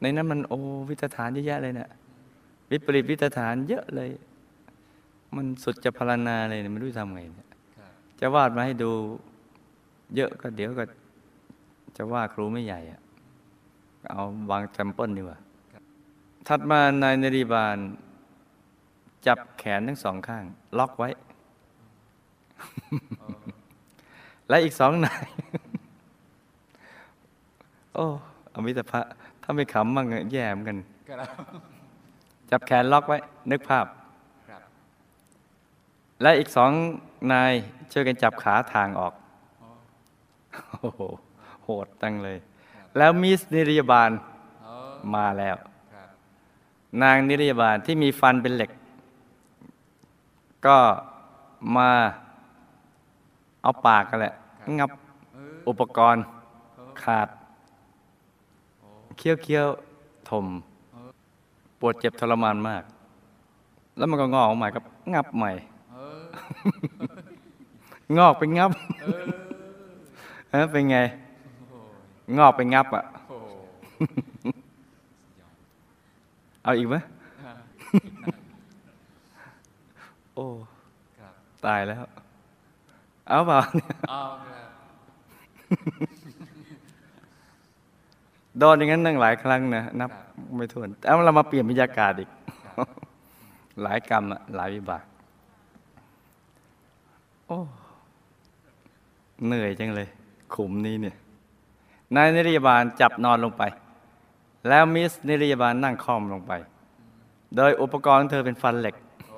[0.00, 0.54] ในนั้นมันโอ้
[0.88, 1.90] วิตถารเยอะแยะเลยเนะี่ย
[2.70, 4.10] วิปริตวิตถารเยอะเลย
[5.34, 7.20] มันสุดจะพรรณนาเลยเนี่ยไม่รู้จะทำไง
[8.20, 8.90] จะวาดมาให้ดู
[10.14, 10.84] เยอะก็เดี๋ยวก็
[11.96, 13.00] จะว่าครูไม่ใหญ่อะ
[14.10, 15.38] เอาวาง sample ดีกว่า
[16.46, 17.78] ถัดมานายนิรยบาล
[19.26, 20.44] จับแขนทั้งสองข้าง
[20.78, 21.08] ล็อกไว้
[24.48, 25.24] และอีกสองนาย
[27.94, 28.04] โอ้
[28.54, 29.00] อมิตรภะ
[29.50, 31.28] ถ้าไม่ขำมั่งอะแย่เหมอนกันครับ
[32.50, 33.18] จับแขนล็อกไว้
[33.50, 33.86] นึกภาพ
[34.48, 34.62] ครับ
[36.22, 36.70] และอีกสอง
[37.32, 37.52] นาย
[37.92, 39.12] ช่วยกันจับขาทางออก
[40.80, 41.00] โอ้โห
[41.64, 42.38] โหดตั้งเลย
[42.96, 44.10] แล้วมิสนิรยาบาล
[44.64, 44.72] โอ้
[45.14, 45.56] มาแล้ว
[45.94, 46.08] ครับ
[47.02, 48.70] นางนิรยาบาลที่มีฟันเป็นเหล็ก
[50.66, 50.78] ก็
[51.76, 51.90] มา
[53.62, 54.34] เอาปากกันแหละ
[54.78, 54.90] งับ
[55.34, 56.22] เอออุปกรณ์
[57.04, 57.28] ขาด
[59.18, 60.46] เคี้ยวเคี้ยวๆถม
[61.80, 62.82] ปวดเจ็บทรมานมาก
[63.96, 64.82] แล้วมันก็งอกออกมากับ
[65.14, 65.52] งับใหม่
[68.18, 69.22] งอกไปงับเออ
[70.50, 70.98] เออเป็นไง
[72.38, 73.04] งอกไปงับอะ
[76.62, 76.96] เอาอีกไหม
[80.34, 80.46] โอ้
[81.64, 81.98] ตายแล้ว
[83.28, 83.58] เอาเปล่า
[84.10, 84.68] เอาครับ
[88.58, 90.10] โดนอย่างนั้นนั่งหลายครั้งนะนับ
[90.56, 92.28] ไม่ถ้วนเอาเรามาเปลี่ยนบรรยากาศอีก
[92.76, 92.88] ครับ
[93.82, 95.02] หลายกรรมอะหลายวิบาก
[97.46, 97.58] โอ้
[99.46, 100.08] เหนื่อยจังเลย
[100.54, 101.16] ขุมนี้เนี่ย
[102.14, 103.62] นายนิรยาบาลจับนอนลงไป
[104.68, 106.52] แล้วมิสนิรยาบาลนั่งคล่อมลงไป
[107.56, 108.94] โดยอุปกรณ์ของเธอเป็นฟันเหล็ก
[109.26, 109.36] โอ้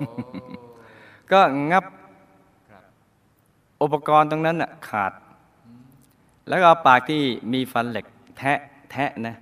[1.31, 1.39] ก็
[1.71, 1.85] งับ
[2.71, 2.83] ครับ
[3.81, 5.11] อุปกรณ์ตรงนั้นน่ะขาด
[6.47, 7.21] แล้วก็เอาปากที่
[7.53, 8.05] มีฟันเหล็ก
[8.37, 8.59] แทะ
[8.91, 9.35] แทะนะ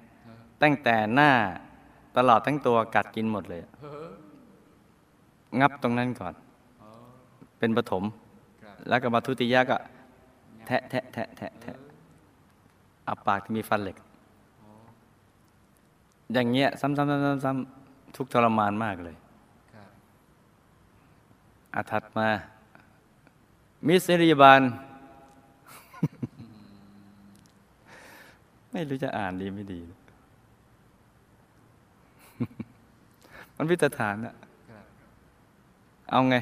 [0.62, 1.32] ตั้งแต่หน้า
[2.18, 4.10] ตลอดทั้งตัวกัดกินหมดเลยเฮ้อ
[5.60, 6.34] งับตรงนั้นก่อน
[6.80, 6.88] โอ้
[7.60, 8.04] เป็นปฐม
[8.64, 9.78] ครับแล้วก็มาทุติยะก็
[10.68, 11.76] แทะแทะแทะแทะแทะ
[13.06, 13.98] เอาปากที่มีฟันเหล็ก
[16.34, 19.16] อย่างเงี้ย ซ้ำๆๆๆๆทุกข์ทรมานมากเลย
[19.74, 19.90] ครับ
[21.74, 22.28] อาถัดมา
[23.88, 24.62] มิสริยาบาล
[28.72, 29.82] ไม่รู้จะอ่านดีไม่ดี
[33.56, 34.34] มันวิตฐานอะ
[34.70, 34.86] ครับ
[36.12, 36.36] เอาไง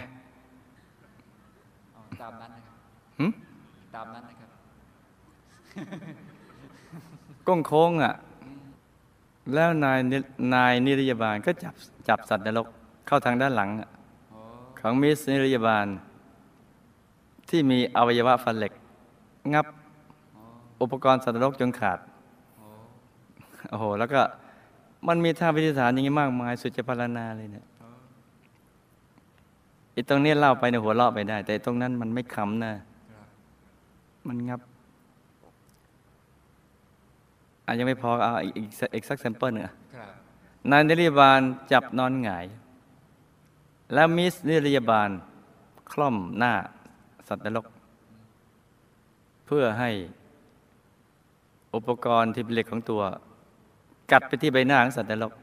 [1.92, 2.76] เอาตามนั้นนะครับ
[3.20, 3.26] หึ
[3.96, 4.50] ตามนั้นนะครับ
[7.48, 8.14] ก้งโค้งอะ
[9.54, 10.18] แล้วนายนิ
[10.54, 11.74] นายนิรยาบาลก็จับ
[12.08, 12.68] จับสัตว์นรก
[13.08, 13.90] เข้าทางด้านหลังอะ
[14.32, 14.40] โอ้
[14.80, 15.88] ของมิสนิรยาบาล
[17.50, 18.74] ที่มีอวัยวะฟันเหล็ก
[19.54, 19.66] งับ
[20.34, 20.42] โอ้
[20.82, 22.00] อุปกรณ์สัตว์นรกจนขาด
[23.70, 24.22] โอ้โห แล้วก็
[25.08, 27.88] มันมีท่าพิธีฐานอย่างนี้มากมาย สุดจะพารณาเลยเนี่ยอ้
[29.94, 32.74] ไอ้ตรงนี้เล่าไปในหัวเราะไปได้ แต่ตรงนั้นมันไม่ขำนะ
[34.28, 34.62] มันงับ
[37.66, 39.74] อะยังไม่พอเอาอีกอีกสักอีกสักแซมเปิลหนึ่งอะ
[40.72, 41.40] นายนิรยบาล
[41.72, 42.46] จับนอนหงาย
[43.94, 45.10] แล้วมิสนิรยบาล
[45.92, 46.54] คล่อมหน้า
[47.28, 47.66] สัตว์นรก
[49.46, 49.90] เพื่อให้
[51.76, 53.02] อุปกรณ์ที่เป็นเหล็กของตัว
[54.12, 55.34] กัดไปที่ใบหน้าของสัตว์นรก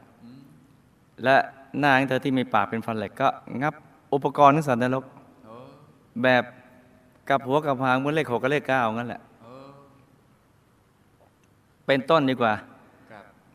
[1.23, 1.35] และ
[1.79, 3.27] หน้าของเธอที่มีปากเป็นฟันเหล็กก็
[3.61, 3.73] งับ
[4.13, 5.03] อุปกรณ์ของสัตว์นรก
[6.23, 6.43] แบบ
[7.29, 9.21] กับหัวกับหางเหมือนเลขหกกับเลขเก้างั้นแหละ
[11.85, 12.53] เป็นต้นดีกว่า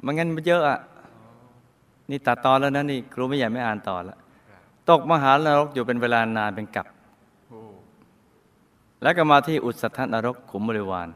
[0.04, 0.78] มันงั้นมันเยอะอะ
[2.10, 4.18] นี่ตัดตอนแล้วนะนี่ครูไม่อยากไม่อ่านต่อแล้ว
[4.90, 6.86] ตกมหานรกอยู่เป็นเวลานานเป็นกับ
[9.02, 11.08] แล้วก็มาที่อุตสัทธนรกขุมบริวาร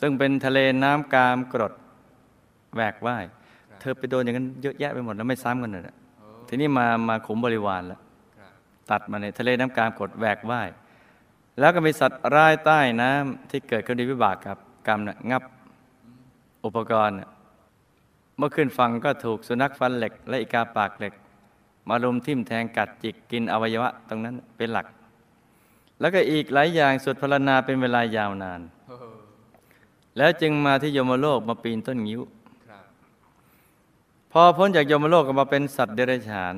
[0.00, 1.72] ซึ่งเป็นทะเลน้ำกามกรด
[2.74, 3.24] แหวกว่าย
[3.70, 8.00] ครับเธอไปโดนอย่างนั้นเยอะแยะไปหมดแล้วไม่ซ้ำกันเลยนะโอ้ทีนี้มามาขุมบริวารแล้ว
[8.38, 8.52] ครับ
[8.90, 10.68] ตัดมาในทะเลน้ำกามกรดแหวกว่าย
[11.58, 15.42] แล้วก็มีสัตว์ร้ายใต้น้ำที่เกิดขึ้นในวิบากกับ กรรมนะงับ
[16.64, 17.28] อุปกรณ์น่ะ
[18.36, 21.12] เมื่อขึ้นฟังก็ถูกสุนัขฟันเหล็ก และอีกาปากเหล็ก
[21.88, 24.86] มารุมทิ่มแทงกัดจิกกินอวัยวะ ตรงนั้นเป็นหลัก
[26.00, 28.96] แล้วก็อีกหลายอย่างสุดพรรณนาเป็นเวลายาวนานโอ้
[30.16, 32.39] แล้วจึงมาที่ยมโลกมาปีนต้นงิ้วครับ
[34.32, 36.54] พอพ้นจากยมโลกก็มาเป็นสัตว์เดรัจฉาน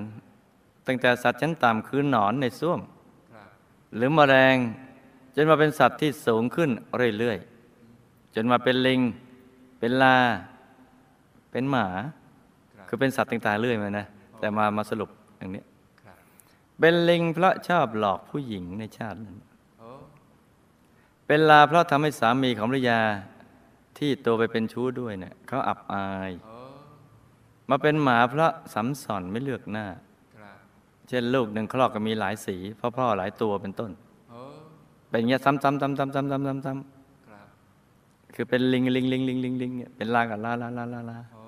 [0.86, 2.80] ตั้งแต่สัตว์ชั้นต่ำคือหนอนในส้วม
[3.94, 4.56] หรือมแมลง
[5.34, 6.70] จนมาเป็นสัตว์ที่สูงขึ้น
[7.18, 9.00] เรื่อยๆจนมาเป็นลิง
[9.78, 10.16] เป็นลา
[11.50, 11.86] เป็นหมา
[12.76, 14.06] ค,คือเป็นสัตว์ต่างๆเรื่อยมานะ
[14.38, 15.62] แต่มามาสรุปอย่างนี้
[16.78, 19.36] เป็นลิงเพราะชอบหลอกผู้หญิงในชาตินั้น
[21.26, 23.00] เป็นลาเพราะทำให้สามีของภรรยา
[23.98, 26.51] ที่ตัวไปเป็นชู้ด้วยเนี่ยเขาอับอายโอ้
[27.70, 29.86] มาเป็นหมาเพราะสัมสอนไม่เลือกหน้า
[30.36, 30.56] ครับ
[31.08, 33.90] เช่นลูกหนึ่งคลอกก็มีหลายสีเพราะพ่อหลายตัวเป็นต้น
[34.30, 34.40] โอ้
[35.08, 37.46] เป็นอย่างเงี้ยซ้ำๆๆๆๆๆๆๆครับ
[38.34, 41.42] คือเป็นลิงลิงลิงลิงลิงลิงเนี่ยเป็นลากับลาลาลาลาลาโอ้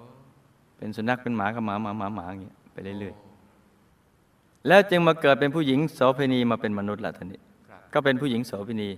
[0.77, 8.91] เป็นสุนัขเป็นหมากับหมาหมาหมาหมาอย่างเงี้ยไปเรื่อยๆแล้วจึงมาเกิดเป็นผู้หญิงโสเภณีมาเป็นมนุษย์ละท่านี้ครับก็เป็นผู้หญิงโสเภณี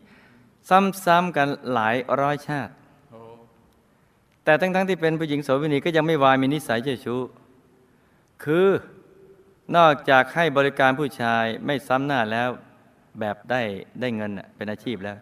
[1.05, 2.86] ซ้ำๆกันหลายร้อยชาติโอ้
[4.47, 7.21] แต่ทั้งๆที่เป็นผู้หญิงโสเภณีก็ยังไม่วายมีนิสัยเจ้าชู้
[8.45, 8.67] คือ
[9.77, 12.49] นอกจากให้บริการผู้ชายไม่ซ้ำหน้าแล้ว
[13.21, 13.63] แบบได้
[14.01, 15.17] ได้เงินเป็นอาชีพแล้ว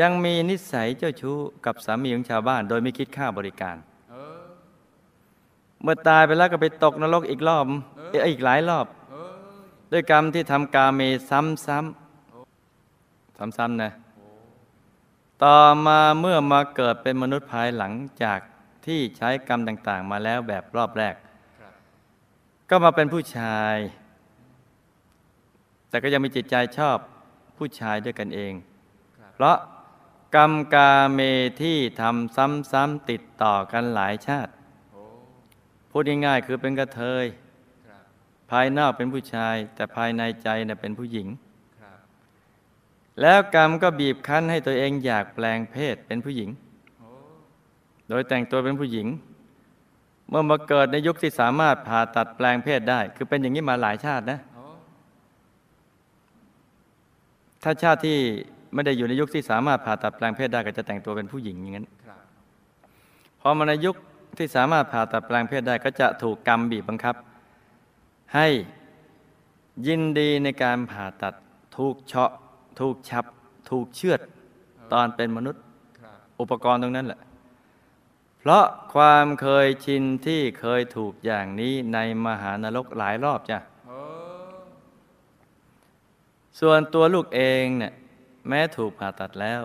[0.00, 1.36] ยังมีนิสัยเจ้าชู้
[1.66, 3.76] กับสามีของชาวบ้าน โดยไม่คิดค่าบริการ
[5.82, 7.66] เมื่อตายไปแล้วก็ไปตกนรกอีกรอบ
[8.30, 8.86] อีกหลายรอบ
[9.92, 13.92] ด้วยกรรมที่ทำกาเมซ้ำซ้ำซ้ำซ้ำๆนะ
[15.42, 17.92] ต่อมาเมื่อมาเกิดเป็นมนุษย์ภายหลัง
[18.22, 18.38] จาก
[18.86, 21.14] ที่ใช้กรรมต่าง ๆ มาแล้วแบบรอบแรก
[21.60, 21.72] ครับ
[22.70, 23.76] ก็มาเป็นผู้ชาย
[25.88, 26.98] แต่ก็ยังมีจิตใจชอบ
[27.58, 28.52] ผู้ชายด้วยกันเอง
[29.18, 29.56] ครับเพราะ
[30.36, 31.20] กรรมกาเม
[31.62, 32.36] ที่ทำ
[32.72, 34.52] ซ้ำๆติดต่อกันหลายชาติ
[34.92, 35.02] โอ้
[35.90, 37.24] พูดง่ายๆคือเป็นกระเทย
[37.88, 38.02] ครับ
[38.50, 41.43] ภายนอกเป็นผู้ชาย แต่ภายในใจน่ะเป็นผู้หญิงครับ
[43.20, 46.50] แล้วกรรมก็บีบคั้นให้ตัวเองอยากแปลงเพศเป็นผู้หญิง
[48.08, 49.06] โดยแต่งตัวเป็นผู้หญิง
[50.28, 54.38] เมื่อมาเกิดในยุคที่สามารถผ่าตัดแปลงเพศได้ คือเป็นอย่างนี้มาหลายชาตินะ
[57.62, 58.18] ถ้าชาติที่
[58.74, 62.20] ไม่ได้อยู่ในยุคที่สามารถผ่าตัดแปลงเพศได้ก็จะแต่งตัวเป็นผู้หญิงอย่างนั้นครับ
[63.40, 63.96] พอมาในยุค
[64.38, 67.14] ที่สามารถผ่าตัดแปลงเพศได้ก็จะถูกกรรมบีบบังคับ
[68.34, 68.48] ให้
[69.86, 71.34] ยินดีในการผ่าตัด
[71.76, 72.32] ถูกเฉาะ
[72.80, 73.24] ถูกฉับ
[73.70, 74.20] ถูกเชือด
[74.92, 75.62] ตอนเป็นมนุษย์
[76.40, 77.20] อุปกรณ์ตรงนั้นแหละ
[78.38, 83.58] เพราะความเคยชินที่เคยถูกอย่างนี้ในมหานรกหลายรอบจ้ะ
[86.60, 87.92] ส่วนตัวลูกเองเนี่ย
[88.48, 89.62] แม้ถูกผ่าตัดแล้ว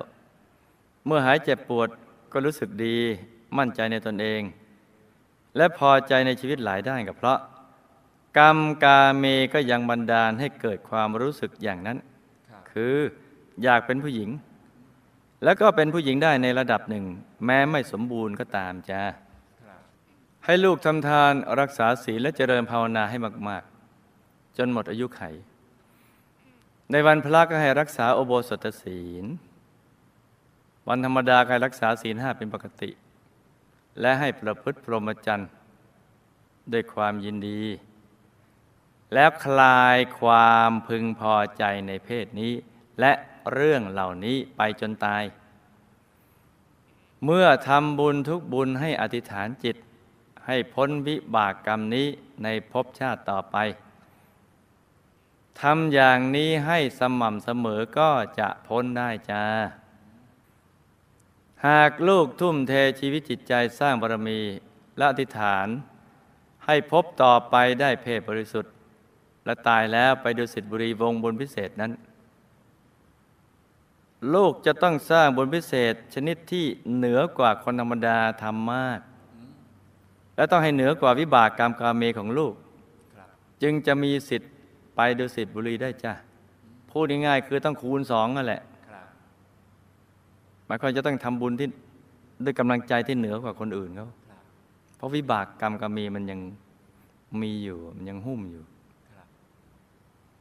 [1.06, 1.89] เมื่อหายเจ็บปวด
[2.32, 2.98] ก็รู้สึกดี
[3.58, 4.41] มั่นใจในตนเอง
[5.58, 7.39] และพอใจในชีวิตหลายด้านกับเพราะ
[8.38, 11.98] กรรมกาเมก็ยังบันดาลให้เกิดความรู้สึกอย่างนั้น
[12.80, 12.98] ครับคือ
[13.63, 14.30] อยากเป็นผู้หญิง
[15.44, 17.06] แล้วก็เป็นผู้หญิงได้ในระดับหนึ่ง
[17.46, 19.04] แม้ไม่สมบูรณ์ก็ตามจ้า
[19.63, 19.80] ครับ
[20.46, 23.18] ให้ลูกทำทานรักษาศีลและเจริญภาวนาให้
[23.50, 23.63] มาก
[24.10, 25.22] ๆ จนหมดอายุไข
[26.92, 29.26] ในวันพระก็ให้รักษาโอโบสถศีล
[30.88, 32.92] วันธรรมดาก็ให้รักษาศีลห้าเป็นปกติ
[34.02, 35.50] และให้ประพฤติพรหมจรรย์
[36.72, 37.62] ด้วยความยินดี
[39.13, 42.54] แล้วคลายความพึงพอใจในเพศนี้
[42.99, 43.13] และ
[43.53, 45.23] เรื่องเหล่านี้ไปจนตาย
[47.25, 49.75] เมื่อทำบุญทุกบุญให้อธิษฐานจิต
[50.45, 52.07] ให้พ้นวิบากกรรมนี้
[52.43, 53.57] ในภพชาติต่อไป
[55.62, 58.09] ทำอย่างนี้ให้สม่ำเสมอก็
[58.39, 59.43] จะพ้นได้จ้า
[61.67, 64.39] หากลูกทุ่มเทชีวิตจิตใจสร้างบารมี
[64.97, 65.67] และอธิษฐาน
[66.65, 68.73] ให้พบต่อไปได้เพศบริสุทธิ์
[69.45, 71.91] และตายแล้วไปดูสิทธิบุรีวงบนพิเศษนั้น
[74.34, 78.99] ลูกจะต้องสร้างบุญพิเศษชนิดที่เหนือกว่าคนธรรมดาทำมาก
[80.36, 82.53] และต้องให้เหนือกว่าวิบากกรรมกาเมของลูก
[83.63, 84.51] จึงจะมีสิทธิ์
[84.95, 86.13] ไปดูสิทธิบุรีได้จ้ะ
[86.89, 88.62] พูดง่ายๆคือต้องคูณสองนั่นแหละ
[90.65, 91.67] หมายความจะต้องทำบุญที่
[92.45, 94.08] ด้วยกำลังใจที่เหนือกว่าคนอื่นเขา
[94.95, 96.39] เพราะวิบากกรรมกาเมมันยัง
[97.41, 98.63] มีอยู่มันยังหุ้มอยู่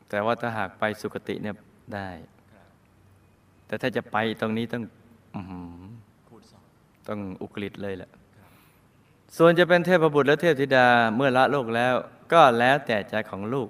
[0.09, 1.57] แต่ว่าถ้าหากไปสุคติเนี่ย
[1.95, 2.09] ได้
[3.69, 4.83] แต่ถ้าจะไปตรงนี้ต้อง
[5.37, 5.83] อื้อหือ
[6.29, 6.63] คูณสอง
[7.09, 8.51] ต้องอุกฤษเลยแหละครับ
[9.37, 11.95] ส่วนจะเป็นเทพบุตรและเทพธิดาเมื่อละโลกแล้ว
[12.33, 13.69] ก็แล้วแต่ใจของลูก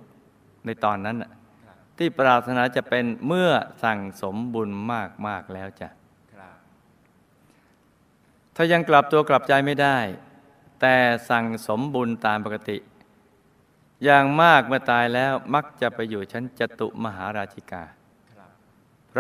[0.65, 1.31] ในตอนนั้นน่ะ
[1.65, 3.51] ครับที่ปรารถนาจะเป็นเมื่อ
[3.85, 5.89] สั่งสมบุญมากมากๆแล้วจ้ะ
[6.35, 6.57] ครับ
[8.57, 9.99] ถ้ายังกลับตัวกลับใจไม่ได้
[10.81, 10.95] แต่
[11.31, 12.79] สั่งสมบุญตามปกติ
[14.05, 17.98] อย่างมากเมื่อตายแล้วมักจะไปอยู่ชั้นจตุมหาราชิกาค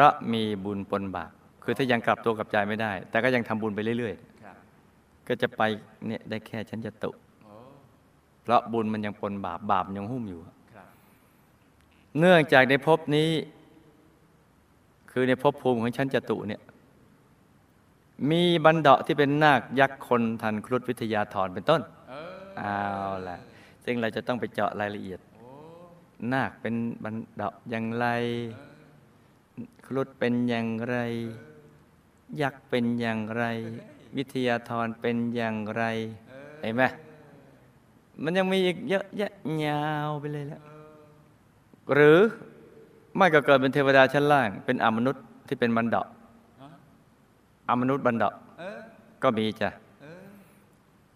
[0.00, 1.30] รับเพราะมีบุญปนบาป
[1.64, 5.62] คือถ้ายังกลับตัวกลับใจไม่ได้ แต่ก็ยังทำบุญไปเรื่อยครับๆก็จะไป
[6.06, 7.10] เนี่ยได้แค่ชั้นจตุ
[7.44, 7.54] โอ้
[8.42, 10.40] เพราะบุญมันยังปนบาปบาปยังหุ้มอยู่
[10.74, 10.88] ครับ
[12.18, 13.30] เนื่องจากในภพนี้
[15.10, 16.60] คือในภพภูมิของชั้นจตุเนี่ย
[18.30, 22.76] มีบันเดาะที่เป็นนาคยักษ์คนทันครุฑวิทยาธรเป็นต้นเออเอา
[23.28, 23.36] ล่ะ
[23.84, 25.48] ซึ่งเราจะต้องไปเจาะรายละเอียดโอ้
[26.32, 28.06] นาคเป็นบันเดาะอย่างไร
[29.86, 30.96] ครุฑเป็นอย่างไร
[32.42, 33.44] ยักษ์เป็นอย่างไร
[34.16, 35.82] วิทยาธรเป็นอย่างไร
[36.62, 36.82] เห็นไหม
[38.22, 39.32] มันยังมีอีกเยอะแยะ
[39.66, 40.60] ยาวไปเลยแหละ
[41.94, 42.18] หรือ
[43.16, 46.06] ไม่ก็เกิดเป็นเทวดาชั้นล่าง เป็นอมนุษย์ที่เป็นบันเดาะ
[46.60, 46.68] ฮะ
[47.68, 48.80] อมนุษย์บันเดาะเออ
[49.22, 49.70] ก็มีจ้ะ
[50.02, 50.24] เออ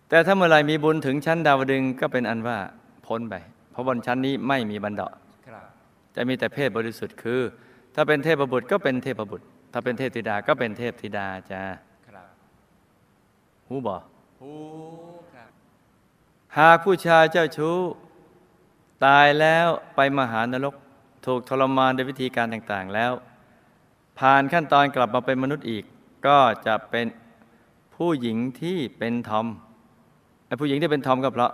[0.09, 2.59] แต่ถ้าเมื่อไหรมีบุญถึงชั้นดาวดึงส์ก็เป็นอันว่า
[3.07, 3.35] พ้นไป
[3.71, 5.13] เพราะบนชั้นนี้ไม่มีบันเดาะ
[5.47, 5.65] ครับ
[6.15, 7.41] จะมีแต่เพศบริสุทธิ์คือ
[7.95, 11.63] ถ้าเป็นเทพบุตรก็เป็นเทพบุตร ถ้าเป็นเทพธิดาก็เป็นเทพธิดาจ้า
[12.07, 12.29] ครับ
[13.69, 13.97] หูบอ
[14.41, 14.53] หู
[15.35, 15.51] ครับ
[16.59, 17.77] หากผู้ชายเจ้าชู้
[19.07, 20.75] ตายแล้วไปมหานรก
[21.27, 23.13] ถูกทรมานด้วยวิธีการต่างๆแล้ว
[24.19, 25.85] ภผ่านขั้นตอนกลับมาเป็นมนุษย์อีก
[26.27, 27.07] ก็จะเป็น
[27.97, 29.47] ผู้หญิงที่เป็นทอม
[30.47, 31.53] ไอ้ผู้หญิงที่เป็นทอมก็เพราะ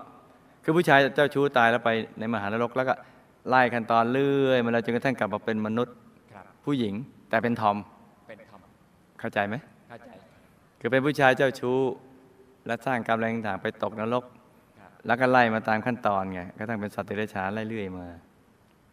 [0.64, 2.94] คือผู้ชายเจ้าชู้ตายแล้วไปในมหานรกแล้วก็
[3.48, 6.07] ไล่ขั้นตอนเรื่อยมาแล้วจนกระทั่งกลับมาเป็นมนุษย์ครับ
[6.68, 6.94] ผู้หญิง
[7.30, 7.76] แต่เป็นทอม
[8.28, 8.60] เป็นธรรม
[9.20, 9.54] เข้าใจไหม
[9.88, 10.10] เข้าใจ
[10.80, 11.78] คือเป็นผู้ชายเจ้าชู้
[12.66, 14.24] และสร้างกรรมแรงต่างๆไปตกนรก
[14.80, 18.06] ครับแล้วก็ไล่มาตามขั้นตอนไงกระทั่งเป็นสัตว์เดรัจฉานไล่เรื่อยมา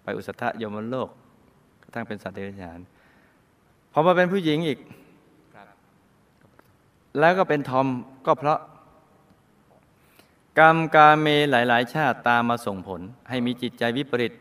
[0.04, 1.10] ไปอุสธะยมโลก
[1.84, 2.80] กระทั่งเป็นสัตว์เดรัจฉาน
[3.92, 4.80] พอมาเป็นผู้หญิงอีก
[5.56, 5.68] ครับ
[7.20, 7.88] แล้วก็เป็นทอม
[8.26, 8.60] ก็เพราะ
[10.60, 14.34] กรรมกาเมหลาย ๆ ชาติตามมาส่งผล ให้มีจิตใจวิปริต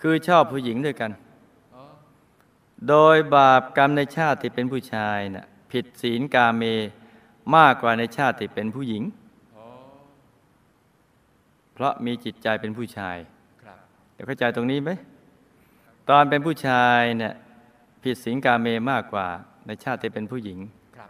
[0.00, 1.29] คือชอบผู้หญิงด้วยกันอ๋อ
[2.88, 6.62] โดยบาปกรรมในชาติที่เป็นผู้ชายน่ะผิดศีลกาเม
[7.56, 9.02] มากกว่าในชาติที่เป็นผู้หญิง
[9.56, 9.66] อ๋อ
[11.74, 13.16] เพราะมีจิตใจเป็นผู้ชาย
[13.62, 13.78] ครับ
[14.14, 14.90] เดี๋ยวเข้าใจตรงนี้ไหม
[16.10, 17.34] ตอนเป็นผู้ชายเนี่ย
[18.02, 19.26] ผิดศีลกาเมมากกว่า
[19.66, 20.58] ในชาติที่เป็นผู้หญิง
[20.98, 21.08] ครับ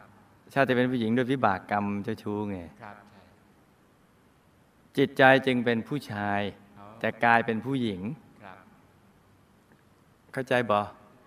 [0.54, 3.22] ชาติที่เป็นผู้หญิงด้วยวิบากกรรมเจ้าชู้ไงครับใช่
[4.96, 6.40] จิตใจจึงเป็นผู้ชาย
[6.78, 8.00] อ๋อแต่กลายเป็นผู้หญิง
[8.44, 8.58] ครับ
[10.34, 10.80] เข้าใจบ่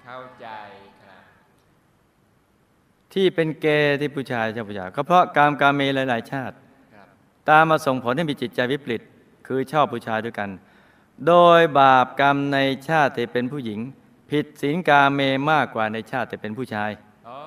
[0.04, 0.48] เข้าใจ
[1.04, 1.24] ครับ
[3.14, 6.56] ที่เป็นเกย์ที่ผู้ชายชอบผู้ชายก็เพราะกรรมกาเมหลาย ๆ ชาติ
[6.96, 7.08] ครับ
[7.50, 9.02] ตามมาส่งผลให้มีจิตใจวิปริต
[9.48, 10.50] คือชอบผู้ชายด้วยกัน
[11.28, 12.58] โดยบาปกรรมใน
[12.90, 13.80] ชาติที่เป็นผู้หญิง
[14.30, 15.20] ผิดศีลกาเม
[15.52, 16.92] มากกว่าในชาติที่เป็นผู้ชาย
[17.28, 17.38] อ๋อ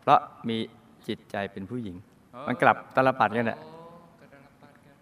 [0.00, 0.58] เพราะมี
[1.08, 1.96] จิตใจเป็นผู้หญิง
[2.34, 3.70] อ๋อมันกลับตลปัดกันแหละโอ้
[4.20, 4.94] กระดับปัดกัน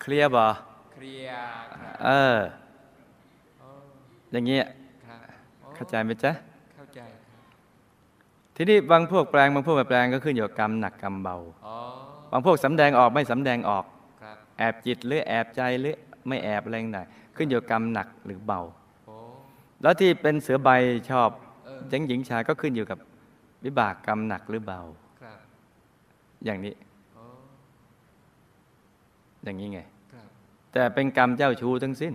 [0.00, 0.44] เคลียร์บ่
[0.94, 1.38] เคลียร์
[1.82, 2.36] ครับเออ
[3.58, 3.68] โอ้
[4.32, 4.79] อย่างเงี้ยครับโอ้
[5.80, 6.32] เข้าใจไหมจ๊ะ
[6.76, 7.42] เข้าใจครับ
[8.56, 11.76] ทีนี้บางพวกแปลงบางพวกไม่แปลงก็ขึ้นอยู่กับกรรมหนักกรรมเบาอ๋อ
[12.30, 13.84] บางพวกสำแดงออกไม่สำแดงออก
[14.22, 15.96] ครับแอบจิตหรือแอบใจหรือ
[16.28, 18.60] ไม่แอบอะไรต่างๆขึ้นอยู่กับกรรมหนักหรือเบา
[19.06, 19.14] โอ้
[19.82, 20.70] แล้วที่เป็นเสือใบ
[21.10, 21.30] ชอบ
[21.64, 22.98] เออหญิงหญิงชายก็ขึ้นอยู่กับ
[23.64, 24.80] วิบากกรรมหนักหรือเบา
[25.20, 25.38] ครับ
[26.44, 26.74] อย่างนี้
[27.14, 27.24] โอ้
[29.44, 29.80] อย่างนี้ไง
[30.12, 30.26] ครับ
[30.72, 32.14] แต่เป็นกรรมเจ้าชู้ทั้งสิ้น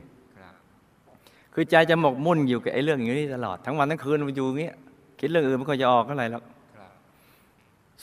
[1.55, 4.75] ครับคือใจจะหมกมุ่นอยู่กับไอ้เรื่องอย่างนี้ตลอดทั้งวันทั้งคืนมันอยู่อย่างเงี้ย
[5.19, 6.43] คิดเรื่องอื่นไม่ค่อยจะออกเท่าไหร่หรอก
[6.77, 6.91] ครับ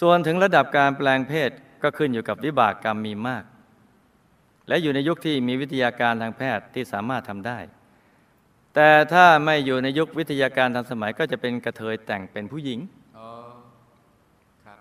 [0.00, 1.50] ส่วนถึงระดับการแปลงเพศ
[1.82, 3.44] ก็ขึ้นอยู่กับวิบากกรรมมีมาก
[4.68, 7.58] และอยู่ในยุคที่มีวิทยาการทางแพทย์ที่สามารถทำได้
[8.74, 12.80] แต่ถ้าไม่อยู่ในยุควิทยาการทันสมัยก็จะเป็นกระเทยแต่งเป็นผู้หญิง
[13.16, 13.26] โอ้
[14.64, 14.78] ครับ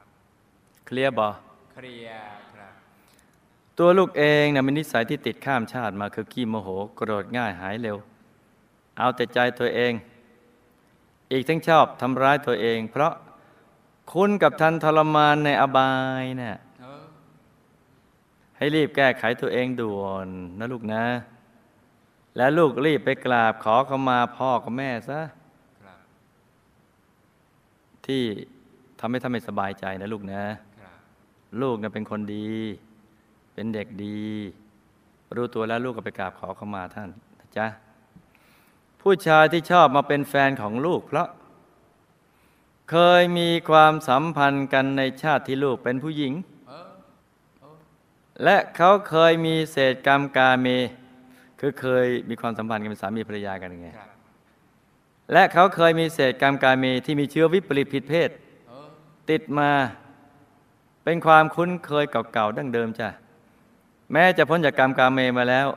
[0.86, 1.30] เคลียร์บอ
[1.74, 2.74] เคลียร์ครับ
[3.80, 7.98] ตัวลูกเองนะมีนิสัยที่ติดข้ามชาติมาคือขี้โมโหโกรธง่ายหายเร็ว
[8.98, 9.94] เอาแต่ใจตัวเอง
[11.32, 13.14] อีกทั้งชอบทำร้ายตัวเอง เพราะ
[14.12, 17.04] คุ้นกับทันทรมานในอบายเนะ่ะเออ
[18.58, 20.28] ให้รีบแก้ไขตัวเองด่วน
[20.60, 21.06] นะลูกนะ
[22.38, 25.22] และลูกรีบไปกราบขอเขามาพ่อกับแม่ซะ
[28.06, 28.24] ที่
[29.00, 30.44] ทำให้ท่านไม่สบายใจนะลูกนะ
[31.62, 32.50] ลูกนะเป็นคนดี
[33.54, 34.24] เป็นเด็กดี
[35.36, 37.68] รู้ตัวแล้วลูกก็ไปกราบขอเขามาท่านนะจ๊ะ
[39.02, 41.28] ผู้ชายที่ชอบมาเป็นแฟนของลูกเพราะ
[42.92, 46.34] เคยมีความสัมพันธ์กันในชาติที่ลูกเป็นผู้หญิง
[48.44, 50.68] และเขาเคยมีเศษกรรมกาเม
[51.60, 54.10] คือเคยมีความสัมพันธ์กันเป็นสามีภรรยากันไงครับ
[55.34, 58.30] และเขาเคยมีเศษกรรมกาเมที่มีเชื้อวิปริตผิดเพศ
[59.30, 59.72] ติดมา
[61.04, 63.10] เป็นความคุ้นเคยเก่าๆดั้งเดิมจ้ะ
[64.12, 65.68] แม้จะพ้นจากกรรมกาเมมาแล้ว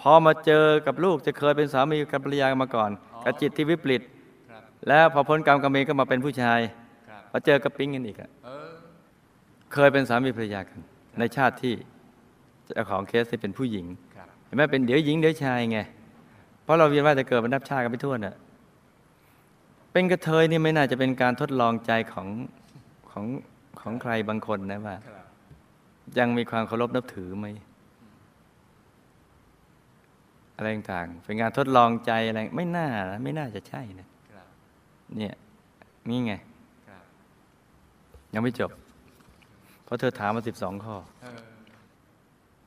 [0.00, 2.90] พอมาเจอกับลูกจะเคยเป็นสามีกับภรรยากันมาก่อน
[3.24, 4.02] กับจิตที่วิปริต
[4.50, 6.60] ครับแล้วพอพ้นกรรมกาเมก็มาเป็นผู้ชาย
[7.08, 8.70] ครับพอเจอกับปิ๊งกันอีกอะเออ
[9.72, 10.78] เคยเป็นสามีภรรยากัน
[11.18, 11.74] ในชาติที่
[12.64, 15.78] เจ้าของเคสที่เป็นผู้หญิงครับเห็นไหมเป็นเดี๋ยวหญิงเดี๋ยวชายไง
[16.64, 18.36] เพราะเราเวียนว่ายแต่เกิดมันนับชาติกันไปทั่วน่ะ
[19.92, 22.28] เป็นกระเทยนี่ไม่น่าจะเป็นการทดลองใจของ
[23.10, 23.24] ของ
[23.80, 25.24] ของใครบางคนนะว่าครับ
[26.18, 27.46] ยังมีความเคารพนับถือไหม
[30.56, 34.48] อะไรต่างๆเป็นงานทดลองใจอะไรไม่น่านะไม่น่าจะใช่นะครับ
[35.18, 35.34] เนี่ย
[36.08, 36.32] นี่ไง
[36.88, 37.04] ครับ
[38.34, 38.70] ยังไม่จบ
[39.84, 41.40] เพราะเธอถามมาสิบสองข้อเออ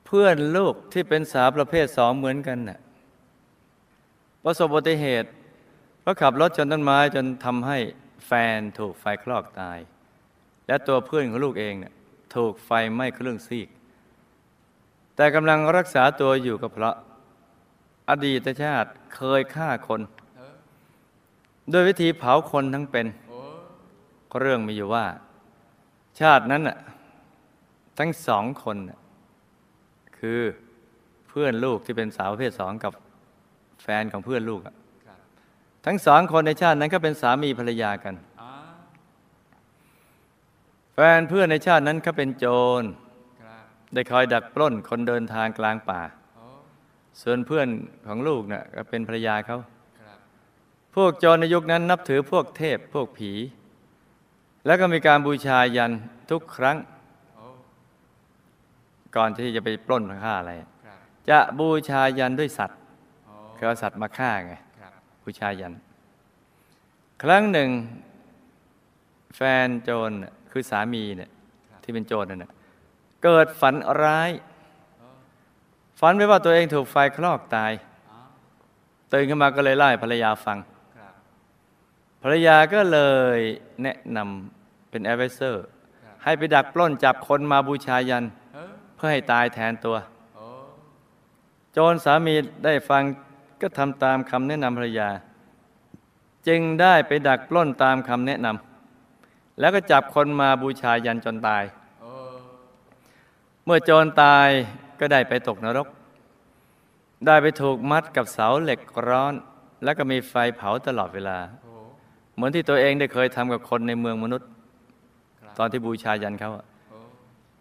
[0.06, 2.78] เพื่อนลูกที่เป็นสาวประเภทสองเหมือนกันน่ะ
[4.44, 5.28] ประสบอุบัติเหตุ
[6.00, 7.78] เพราะขับรถชนต้นไม้จนทำให้
[8.26, 9.78] แฟนถูกไฟคลอกตาย
[10.66, 11.92] และตัวเพื่อนของลูกเองเนี่ย
[12.34, 13.68] ถูกไฟไหม้เครื่องซีก
[15.16, 16.96] แต่กำลังรักษาตัวอยู่ก็เพราะ
[18.10, 20.00] อดีตชาติเคยฆ่าคน
[20.36, 20.54] เออ
[21.70, 23.06] โดยวิธีเผาคนทั้งเป็น
[24.40, 25.06] เรื่องมีอยู่ว่า
[26.20, 26.78] ชาตินั้นน่ะ
[27.98, 28.76] ทั้งสองคน
[30.18, 30.40] คือ
[31.28, 32.92] เพื่อนลูกที่เป็นสาวประเภทสองกับ
[33.82, 34.74] แฟนของเพื่อนลูกอะ
[35.86, 38.14] ทั้งสองคนในชาตินั้นก็เป็นสามีภรรยากัน
[40.94, 42.46] แฟนเพื่อนในชาตินั้นเขาเป็นโจ
[42.80, 42.82] ร
[43.94, 46.00] ได้คอยดักปล้นคนเดินทางกลางป่า
[47.22, 47.68] ส่วนเพื่อน
[48.06, 49.58] ของลูกน่ะก็เป็นภรรยาเขา
[50.00, 50.18] ครับ
[50.94, 53.32] พวกโจรในยุคนั้นนับถือพวกเทพพวกผี
[54.66, 55.92] แล้วก็มีการบูชายัน
[56.30, 56.76] ทุกครั้ง
[57.34, 57.44] โอ้
[59.16, 60.52] ก่อนที่จะไปปล้นฆ่าอะไร
[60.84, 60.98] ครับ
[61.30, 62.78] จะบูชายันด้วยสัตว์
[63.26, 64.92] โอ้คือเอาสัตว์มาฆ่าไงครับ
[65.22, 65.72] บูชายัน
[67.22, 67.70] ครั้งหนึ่ง
[69.36, 71.30] แฟนโจรน่ะคือสามีเนี่ย
[71.82, 72.52] ที่เป็นโจรนั่นน่ะ
[73.24, 74.49] เกิดฝันร้ายโอ้
[76.00, 77.72] ฝันไปว่าตัวเองถูกไฟคลอกตาย
[78.10, 78.18] อ๋อ
[79.12, 80.58] ตื่นขึ้นมาก็เลยเล่าให้ภรรยาฟัง
[80.96, 81.12] ครับ
[82.22, 83.00] ภรรยาก็เล
[83.36, 83.38] ย
[83.82, 85.64] แนะนำเป็นแอดไวเซอร์
[86.04, 88.24] ครับให้ไปดักปล้นจับคนมาบูชายัน
[88.54, 89.96] เออเพื่อให้ตายแทนตัว
[90.34, 90.46] โอ้
[91.72, 92.34] โจรสามี
[92.64, 93.02] ได้ฟัง
[93.60, 95.10] ก็ทำตามคำแนะนำภรรยา
[96.48, 101.64] จึงได้ไปดักปล้นตามคำแนะนำแล้วก็จับคนมาบูชายันจนตาย
[102.00, 102.12] โอ้
[103.64, 104.48] เมื่อโจรตาย
[105.00, 105.86] ก็ได้ไปตกนรก
[107.26, 109.34] ได้ไปถูกมัดกับเสาเหล็กร้อน
[109.84, 111.72] แล้วก็มีไฟเผาตลอดเวลาโอ้
[112.34, 114.48] เหมือนที่ตัวเองได้เคยทำกับคนในเมืองมนุษย์
[115.40, 116.98] ครับตอนที่บูชายันเขาอะโอ้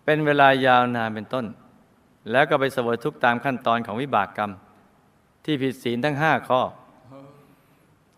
[0.05, 1.45] เป็นเวลายาวนานเป็นต้น
[2.31, 4.51] แล้วก็ไปเสวยทุกข์ตามขั้นตอนของวิบากกรรม
[5.45, 6.61] ที่ผิดศีลทั้งห้าข้อ
[7.09, 7.17] โอ้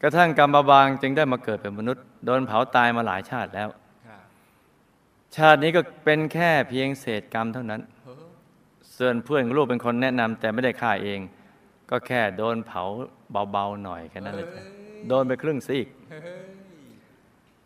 [0.02, 3.70] กระทั่งกรรมบางจึงได้มาเกิดเป็นมนุษย์ โดนเผาตายมาหลายชาติแล้ว
[4.08, 4.22] ครับ
[5.36, 8.14] ชาตินี้ก็เป็นแค่เพียงเศษกรรมเท่านั้นโอ้
[9.02, 11.20] ส่วนเพื่อนของลูกเป็นคนแนะนำแต่ไม่ได้ฆ่าเอง
[11.90, 12.84] ก็แค่โดนเผา
[13.52, 14.64] เบาๆหน่อยแค่นั้นเลยจ้ะ
[15.08, 16.22] โดนไปครึ่งซีกเฮ้ย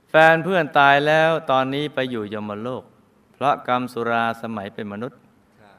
[0.10, 2.84] แฟนเพื่อนตายแล้วตอนนี้ไปอยู่ยมโลก
[3.34, 5.20] เพราะกรรมสุราสมัยเป็นมนุษย์
[5.62, 5.78] ครับ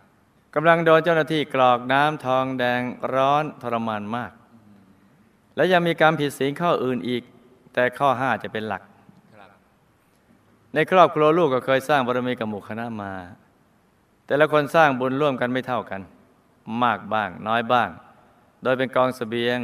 [0.54, 2.82] กำลังโดนเจ้าหน้าที่กรอกน้ำทองแดง
[3.14, 4.32] ร้อนทรมานมาก
[5.56, 7.22] และยังมีกรรมผิดศีลข้ออื่นอีก
[7.74, 8.82] แต่ข้อห้าจะเป็นหลัก
[9.34, 9.50] ครับ
[10.74, 13.12] ในครอบครัวลูกก็เคยสร้างบารมีกับหมู่คณะมา
[14.26, 16.00] แต่ละคนสร้างบุญร่วมกันไม่เท่ากัน
[16.82, 17.88] มากบ้างน้อยบ้าง
[18.62, 19.58] โดยเป็นกองเสบียง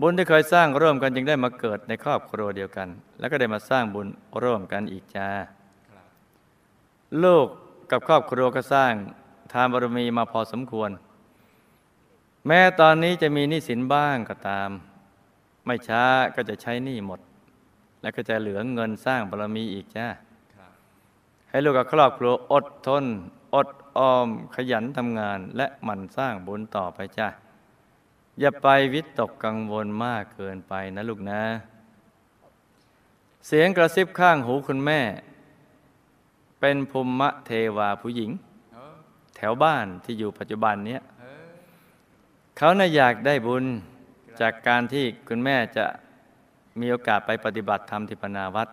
[0.00, 4.06] บุญที่เคยสร้างร่วมกันจึงได้มาเกิดในครอบครัวเดียวกัน แล้วก็ได้มาสร้างบุญ
[4.42, 5.28] ร่วมกันอีกจ้า
[7.24, 7.46] ลูก
[7.90, 8.92] กับครอบครัวก็สร้าง
[9.52, 10.90] ทานบารมีมาพอสมควร
[12.46, 14.70] แม้ตอนนี้จะมีหนี้สินบ้างก็ตาม
[15.66, 16.04] ไม่ช้า
[16.34, 17.20] ก็จะใช้หนี้หมด
[18.02, 20.06] แล้วก็จะเหลือเงินสร้างบารมีอีกจ้า
[21.56, 23.04] ให้ลูกกับครอบครัวอดทน
[23.54, 27.28] อดออมขยันทำงานและหมั่นสร้างบุญต่อไปจ้า
[28.40, 31.42] อย่าไปวิตกกังวลมากเกินไปนะลูกนะ
[33.46, 35.00] เสียงกระซิบข้างหูคุณแม่
[36.60, 38.30] เป็นภูมิเทวาผู้หญิง
[39.36, 41.48] แถวบ้านที่อยู่ปัจจุบันเนี้ยเฮ้ย
[42.56, 43.64] เขาน่ะอยากได้บุญ
[44.40, 45.86] จากการที่คุณแม่จะ
[46.80, 48.68] มีโอกาสไปปฏิบัติธรรมที่ปนาวัด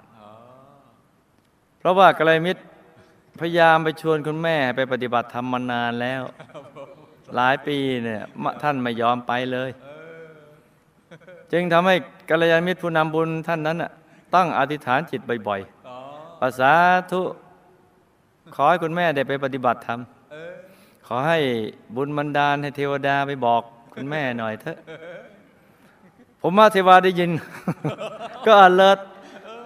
[1.78, 2.64] เพราะว่ากระไรมิตร
[3.44, 6.22] พยายามไปชวนคุณแม่ไปปฏิบัติธรรมมานานแล้ว
[7.36, 8.22] หลายปีเนี่ย
[8.62, 9.70] ท่านไม่ยอมไปเลย
[11.52, 11.96] จึงทำให้
[12.30, 13.78] กัลยาณมิตรผู้นำบุญท่านนั้น
[14.36, 16.74] ต้องอธิษฐานจิตบ่อยๆภาษา
[17.12, 17.22] ธุ
[18.56, 20.00] ขอให้คุณแม่ได้ไปปฏิบัติธรรม
[21.08, 21.40] ขอให้
[21.96, 23.62] บุญบันดาลให้เทวดาไปบอก
[23.94, 24.78] คุณแม่หน่อยเถอะ
[26.42, 27.32] ผมว่าเทวาได้ยิน
[28.46, 29.00] ก็อเลิศ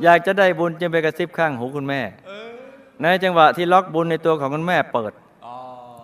[0.03, 2.01] อยากจะได้บุญจึงไปกระซิบข้างหูคุณแม่
[3.01, 5.13] ในจังหวะที่ล็อกบุญในตัวของคุณแม่เปิด
[5.45, 5.53] อ๋อ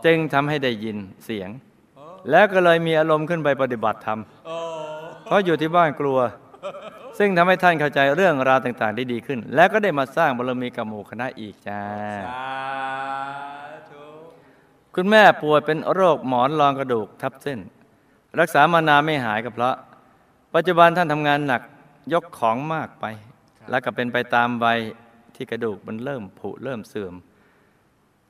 [0.05, 1.49] จึงทำให้ได้ยินเสียง
[1.95, 4.55] โอ้แล้วก็เลยมีอารมณ์ขึ้นไปปฏิบัติธรรมโอ้
[5.25, 6.19] เพราะอยู่ที่บ้านกลัว
[7.17, 11.81] ซึ่งทำให้ท่านเข้าใจเรื่องราวต่างๆได้ดีขึ้น แล้วก็ได้มาสร้างบารมีกับหมู่คณะอีกจ้า
[12.27, 12.45] สา
[13.89, 14.03] ธุ
[14.95, 17.59] คุณแม่ป่วยเป็นโรคหมอนรองกระดูกทับเส้น
[18.39, 19.75] รักษามานานไม่หายก็เพราะ
[20.53, 21.61] ปัจจุบันท่านทำงานหนัก
[22.13, 23.05] ยกของมากไป
[23.69, 24.79] แล้วก็เป็นไปตามวัย
[25.43, 27.15] ที่กระดูกมันเริ่มผุเริ่มเสื่อม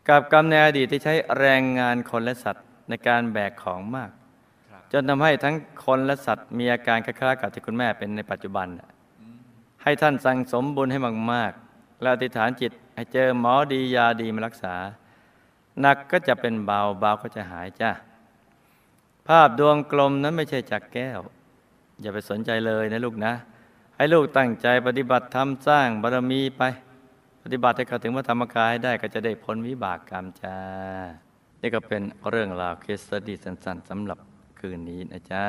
[0.10, 4.12] กับกรรมในอดีตที่ใช้แรงงานคนและสัตว์ในการแบกของมาก
[4.72, 5.56] ครับจนทำให้ทั้ง
[5.86, 8.90] คนและสัตว์มีอาการคล้ายๆกับที่คุณแม่เป็นในปัจจุบันน่ะ
[9.84, 11.00] ให้ท่านสั่งสมบุญให้
[11.34, 14.76] มากๆ และอธิษฐานจิตให้เจอหมอดียาดีมารักษา
[15.82, 17.92] หนักก็จะเป็นเบาเบาก็จะหายจ้า
[19.28, 21.20] ภาพดวงกลมนั้นไม่ใช่จากแก้ว
[22.02, 23.34] อย่าไปสนใจเลยนะลูกนะ
[23.98, 26.64] ให้ลูกตั้งใจปฏิบัติธรรมสร้างบารมีไป
[27.44, 30.58] ปฏิบัติให้เข้าถึงพระธรรมกายให้ได้ก็จะได้พ้นวิบากกรรมจ้า
[31.62, 34.20] นี่ก็เป็นเรื่องราวเคสสดีสั้นๆสำหรับ
[34.60, 35.46] คืนนี้นะจ๊ะ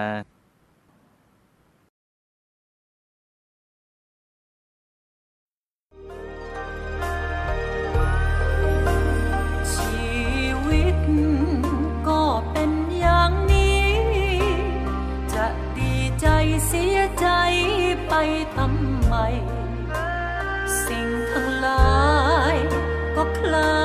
[9.72, 10.08] ชี
[10.66, 10.96] วิต
[12.08, 13.86] ก็เป็นอย่างนี้
[15.34, 15.46] จะ
[15.78, 16.26] ดีใจ
[16.66, 17.26] เสียใจ
[18.56, 19.14] ทำไม
[23.54, 23.83] ก็